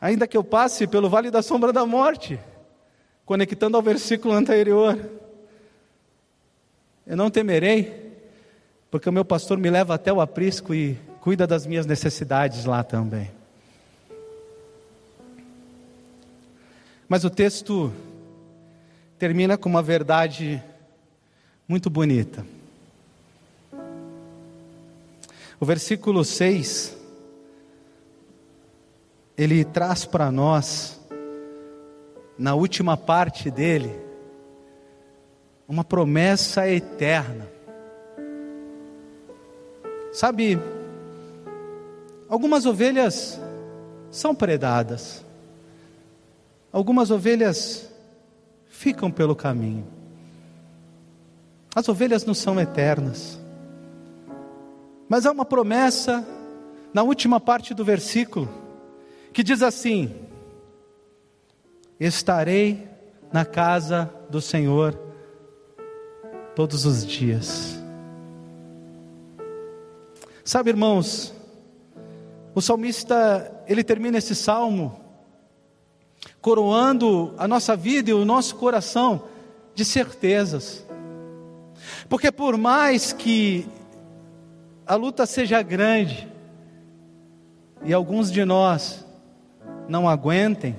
ainda 0.00 0.26
que 0.26 0.36
eu 0.36 0.42
passe 0.42 0.86
pelo 0.86 1.10
vale 1.10 1.30
da 1.30 1.42
sombra 1.42 1.72
da 1.72 1.84
morte, 1.84 2.40
conectando 3.26 3.76
ao 3.76 3.82
versículo 3.82 4.34
anterior. 4.34 4.98
Eu 7.06 7.16
não 7.16 7.30
temerei, 7.30 8.14
porque 8.90 9.08
o 9.08 9.12
meu 9.12 9.24
pastor 9.24 9.58
me 9.58 9.68
leva 9.68 9.94
até 9.94 10.12
o 10.12 10.20
aprisco 10.20 10.74
e 10.74 10.98
cuida 11.20 11.46
das 11.46 11.66
minhas 11.66 11.86
necessidades 11.86 12.64
lá 12.64 12.82
também. 12.82 13.30
Mas 17.08 17.24
o 17.24 17.30
texto 17.30 17.92
termina 19.18 19.58
com 19.58 19.68
uma 19.68 19.82
verdade 19.82 20.62
muito 21.68 21.90
bonita. 21.90 22.44
O 25.58 25.66
versículo 25.66 26.24
6 26.24 26.96
ele 29.36 29.64
traz 29.64 30.04
para 30.04 30.30
nós, 30.30 31.00
na 32.38 32.54
última 32.54 32.96
parte 32.96 33.50
dele, 33.50 33.98
uma 35.66 35.82
promessa 35.82 36.68
eterna. 36.68 37.48
Sabe, 40.12 40.58
algumas 42.30 42.64
ovelhas 42.64 43.40
são 44.08 44.32
predadas, 44.34 45.24
algumas 46.72 47.10
ovelhas 47.10 47.90
ficam 48.68 49.10
pelo 49.10 49.34
caminho. 49.34 49.84
As 51.74 51.88
ovelhas 51.88 52.24
não 52.24 52.32
são 52.32 52.58
eternas, 52.58 53.38
mas 55.08 55.26
há 55.26 55.32
uma 55.32 55.44
promessa 55.44 56.24
na 56.94 57.02
última 57.02 57.40
parte 57.40 57.74
do 57.74 57.84
versículo 57.84 58.48
que 59.32 59.42
diz 59.42 59.62
assim: 59.62 60.14
Estarei 61.98 62.88
na 63.32 63.44
casa 63.44 64.12
do 64.28 64.40
Senhor 64.40 64.96
todos 66.54 66.84
os 66.84 67.04
dias. 67.04 67.78
Sabe, 70.44 70.70
irmãos, 70.70 71.32
o 72.54 72.60
salmista, 72.60 73.62
ele 73.66 73.84
termina 73.84 74.18
esse 74.18 74.34
salmo 74.34 75.00
coroando 76.40 77.34
a 77.38 77.46
nossa 77.46 77.76
vida 77.76 78.10
e 78.10 78.14
o 78.14 78.24
nosso 78.24 78.56
coração 78.56 79.24
de 79.74 79.84
certezas. 79.84 80.84
Porque 82.08 82.32
por 82.32 82.56
mais 82.56 83.12
que 83.12 83.66
a 84.86 84.94
luta 84.94 85.26
seja 85.26 85.62
grande 85.62 86.28
e 87.84 87.92
alguns 87.92 88.30
de 88.30 88.44
nós 88.44 89.06
não 89.88 90.08
aguentem, 90.08 90.76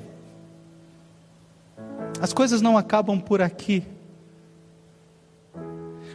as 2.21 2.33
coisas 2.33 2.61
não 2.61 2.77
acabam 2.77 3.19
por 3.19 3.41
aqui. 3.41 3.83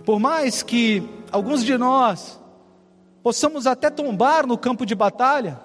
Por 0.04 0.20
mais 0.20 0.62
que 0.62 1.02
alguns 1.32 1.64
de 1.64 1.76
nós 1.76 2.38
possamos 3.27 3.66
até 3.66 3.91
tombar 3.91 4.47
no 4.47 4.57
campo 4.57 4.87
de 4.87 4.95
batalha, 4.95 5.59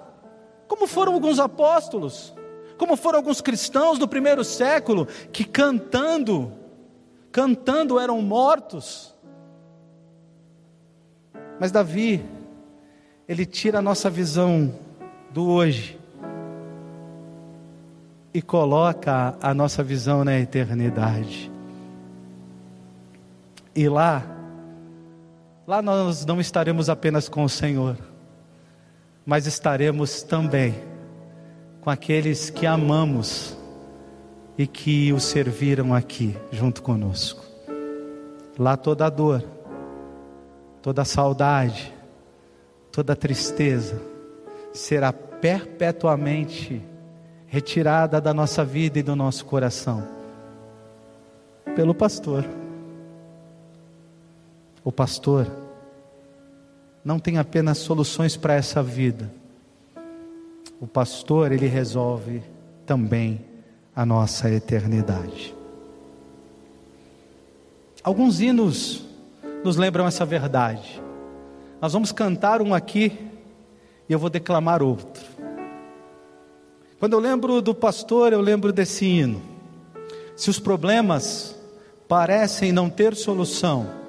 como 0.66 0.84
foram 0.84 1.14
alguns 1.14 1.38
apóstolos, 1.38 2.34
como 2.76 2.96
foram 2.96 3.20
alguns 3.20 3.40
cristãos 3.40 4.00
do 4.00 4.08
primeiro 4.08 4.42
século 4.42 5.06
que 5.32 5.44
cantando, 5.44 6.52
cantando 7.30 8.00
eram 8.00 8.20
mortos. 8.20 9.14
Mas 11.60 11.70
Davi, 11.70 12.26
ele 13.28 13.46
tira 13.46 13.78
a 13.78 13.82
nossa 13.82 14.10
visão 14.10 14.74
do 15.30 15.48
hoje 15.48 16.00
e 18.34 18.42
coloca 18.42 19.36
a 19.40 19.54
nossa 19.54 19.84
visão 19.84 20.24
na 20.24 20.36
eternidade. 20.36 21.48
E 23.72 23.88
lá, 23.88 24.31
lá 25.66 25.82
nós 25.82 26.24
não 26.24 26.40
estaremos 26.40 26.88
apenas 26.88 27.28
com 27.28 27.44
o 27.44 27.48
Senhor, 27.48 27.96
mas 29.24 29.46
estaremos 29.46 30.22
também 30.22 30.74
com 31.80 31.90
aqueles 31.90 32.50
que 32.50 32.66
amamos 32.66 33.56
e 34.56 34.66
que 34.66 35.12
o 35.12 35.20
serviram 35.20 35.94
aqui 35.94 36.36
junto 36.50 36.82
conosco. 36.82 37.44
Lá 38.58 38.76
toda 38.76 39.08
dor, 39.08 39.42
toda 40.82 41.04
saudade, 41.04 41.92
toda 42.90 43.16
tristeza 43.16 44.00
será 44.72 45.12
perpetuamente 45.12 46.82
retirada 47.46 48.20
da 48.20 48.32
nossa 48.32 48.64
vida 48.64 48.98
e 48.98 49.02
do 49.02 49.16
nosso 49.16 49.44
coração 49.44 50.06
pelo 51.74 51.94
pastor. 51.94 52.44
O 54.84 54.90
pastor 54.90 55.46
não 57.04 57.18
tem 57.18 57.38
apenas 57.38 57.78
soluções 57.78 58.36
para 58.36 58.54
essa 58.54 58.82
vida. 58.82 59.32
O 60.80 60.86
pastor, 60.86 61.52
ele 61.52 61.66
resolve 61.66 62.42
também 62.84 63.44
a 63.94 64.04
nossa 64.04 64.50
eternidade. 64.50 65.54
Alguns 68.02 68.40
hinos 68.40 69.04
nos 69.62 69.76
lembram 69.76 70.06
essa 70.06 70.24
verdade. 70.24 71.00
Nós 71.80 71.92
vamos 71.92 72.10
cantar 72.10 72.60
um 72.60 72.74
aqui 72.74 73.16
e 74.08 74.12
eu 74.12 74.18
vou 74.18 74.28
declamar 74.28 74.82
outro. 74.82 75.22
Quando 76.98 77.12
eu 77.12 77.20
lembro 77.20 77.60
do 77.60 77.74
pastor, 77.74 78.32
eu 78.32 78.40
lembro 78.40 78.72
desse 78.72 79.04
hino. 79.04 79.42
Se 80.36 80.50
os 80.50 80.58
problemas 80.58 81.56
parecem 82.08 82.72
não 82.72 82.88
ter 82.90 83.14
solução, 83.14 84.01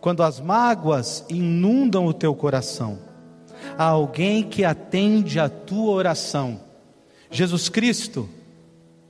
quando 0.00 0.22
as 0.22 0.40
mágoas 0.40 1.24
inundam 1.28 2.06
o 2.06 2.12
teu 2.12 2.34
coração, 2.34 2.98
há 3.76 3.84
alguém 3.84 4.42
que 4.42 4.64
atende 4.64 5.40
a 5.40 5.48
tua 5.48 5.92
oração. 5.92 6.60
Jesus 7.30 7.68
Cristo, 7.68 8.28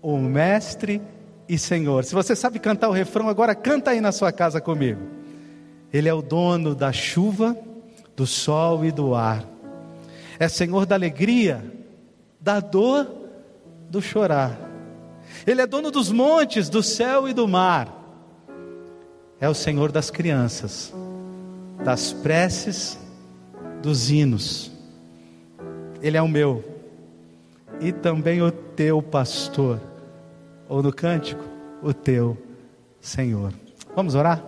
o 0.01 0.17
Mestre 0.17 1.01
e 1.49 1.59
Senhor. 1.59 2.05
Se 2.05 2.15
você 2.15 2.35
sabe 2.35 2.59
cantar 2.59 2.89
o 2.89 2.93
refrão, 2.93 3.29
agora 3.29 3.55
canta 3.55 3.91
aí 3.91 4.01
na 4.01 4.13
sua 4.13 4.33
casa 4.33 4.61
comigo. 4.61 5.01
Ele 5.93 6.09
é 6.09 6.15
o 6.15 6.23
dono 6.23 6.75
da 6.75 6.93
chuva, 6.93 7.57
do 8.17 8.27
sol 8.27 8.85
e 8.85 8.91
do 8.91 9.15
ar. 9.15 9.45
É 10.39 10.49
Senhor 10.49 10.87
da 10.87 10.95
alegria 10.95 11.79
da 12.41 12.61
dor, 12.61 13.07
do 13.91 14.01
chorar. 14.01 14.59
Ele 15.47 15.61
é 15.61 15.67
dono 15.67 15.91
dos 15.91 16.11
montes, 16.11 16.69
do 16.69 16.83
céu 16.83 17.29
e 17.29 17.33
do 17.33 17.49
mar. 17.49 17.98
É 19.41 19.49
o 19.49 19.55
Senhor 19.55 19.93
das 19.93 20.11
crianças, 20.11 20.93
das 21.85 22.13
preces, 22.13 22.99
dos 23.81 24.11
hinos. 24.11 24.73
Ele 26.03 26.17
é 26.17 26.23
o 26.23 26.27
meu 26.27 26.65
e 27.81 27.93
também 27.93 28.43
o 28.43 28.51
teu 28.51 29.01
pastor, 29.01 29.81
ou 30.69 30.83
no 30.83 30.93
cântico, 30.93 31.45
o 31.81 31.95
teu 31.95 32.37
Senhor. 33.01 33.53
Vamos 33.95 34.17
orar? 34.17 34.43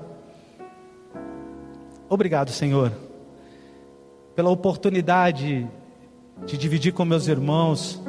Obrigado, 2.09 2.51
Senhor, 2.51 2.93
pela 4.35 4.51
oportunidade 4.51 5.69
de 6.45 6.59
dividir 6.59 6.93
com 6.93 7.05
meus 7.05 7.29
irmãos 7.29 8.03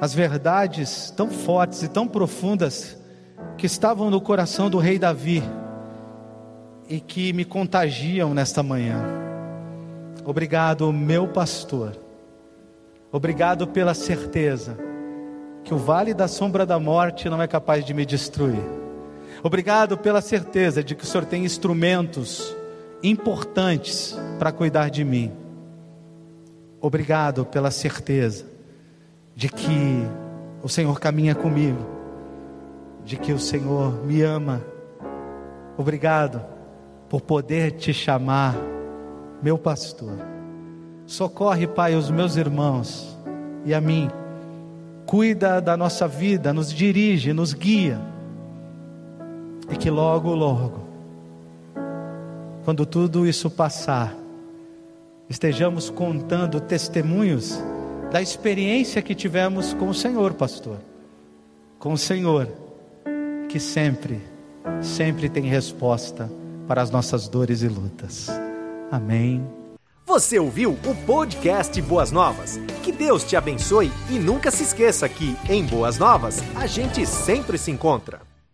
as 0.00 0.14
verdades 0.14 1.12
tão 1.16 1.28
fortes 1.28 1.82
e 1.82 1.88
tão 1.88 2.06
profundas 2.06 2.96
que 3.58 3.66
estavam 3.66 4.08
no 4.08 4.20
coração 4.20 4.70
do 4.70 4.78
rei 4.78 5.00
Davi 5.00 5.42
e 6.92 7.00
que 7.00 7.32
me 7.32 7.42
contagiam 7.42 8.34
nesta 8.34 8.62
manhã. 8.62 9.02
Obrigado, 10.26 10.92
meu 10.92 11.26
pastor. 11.26 11.96
Obrigado 13.10 13.66
pela 13.66 13.94
certeza 13.94 14.76
que 15.64 15.72
o 15.72 15.78
vale 15.78 16.12
da 16.12 16.28
sombra 16.28 16.66
da 16.66 16.78
morte 16.78 17.30
não 17.30 17.40
é 17.40 17.48
capaz 17.48 17.82
de 17.82 17.94
me 17.94 18.04
destruir. 18.04 18.62
Obrigado 19.42 19.96
pela 19.96 20.20
certeza 20.20 20.84
de 20.84 20.94
que 20.94 21.02
o 21.02 21.06
Senhor 21.06 21.24
tem 21.24 21.46
instrumentos 21.46 22.54
importantes 23.02 24.14
para 24.38 24.52
cuidar 24.52 24.90
de 24.90 25.02
mim. 25.02 25.32
Obrigado 26.78 27.46
pela 27.46 27.70
certeza 27.70 28.44
de 29.34 29.48
que 29.48 30.06
o 30.62 30.68
Senhor 30.68 31.00
caminha 31.00 31.34
comigo, 31.34 31.86
de 33.02 33.16
que 33.16 33.32
o 33.32 33.38
Senhor 33.38 34.04
me 34.04 34.20
ama. 34.20 34.60
Obrigado 35.78 36.51
por 37.12 37.20
poder 37.20 37.72
te 37.72 37.92
chamar 37.92 38.56
meu 39.42 39.58
pastor. 39.58 40.16
Socorre, 41.04 41.66
Pai, 41.66 41.94
os 41.94 42.10
meus 42.10 42.36
irmãos 42.36 43.18
e 43.66 43.74
a 43.74 43.82
mim. 43.82 44.08
Cuida 45.04 45.60
da 45.60 45.76
nossa 45.76 46.08
vida, 46.08 46.54
nos 46.54 46.72
dirige, 46.72 47.34
nos 47.34 47.52
guia. 47.52 48.00
E 49.70 49.76
que 49.76 49.90
logo, 49.90 50.34
logo, 50.34 50.80
quando 52.64 52.86
tudo 52.86 53.26
isso 53.26 53.50
passar, 53.50 54.16
estejamos 55.28 55.90
contando 55.90 56.62
testemunhos 56.62 57.62
da 58.10 58.22
experiência 58.22 59.02
que 59.02 59.14
tivemos 59.14 59.74
com 59.74 59.90
o 59.90 59.94
Senhor, 59.94 60.32
pastor. 60.32 60.78
Com 61.78 61.92
o 61.92 61.98
Senhor, 61.98 62.48
que 63.50 63.60
sempre, 63.60 64.18
sempre 64.80 65.28
tem 65.28 65.42
resposta 65.42 66.40
para 66.66 66.82
as 66.82 66.90
nossas 66.90 67.28
dores 67.28 67.62
e 67.62 67.68
lutas. 67.68 68.28
Amém. 68.90 69.46
Você 70.06 70.38
ouviu 70.38 70.72
o 70.72 70.94
podcast 71.06 71.80
Boas 71.82 72.10
Novas? 72.10 72.58
Que 72.82 72.92
Deus 72.92 73.24
te 73.24 73.36
abençoe 73.36 73.90
e 74.10 74.18
nunca 74.18 74.50
se 74.50 74.62
esqueça 74.62 75.08
que, 75.08 75.36
em 75.48 75.64
Boas 75.64 75.98
Novas, 75.98 76.42
a 76.54 76.66
gente 76.66 77.06
sempre 77.06 77.56
se 77.56 77.70
encontra. 77.70 78.31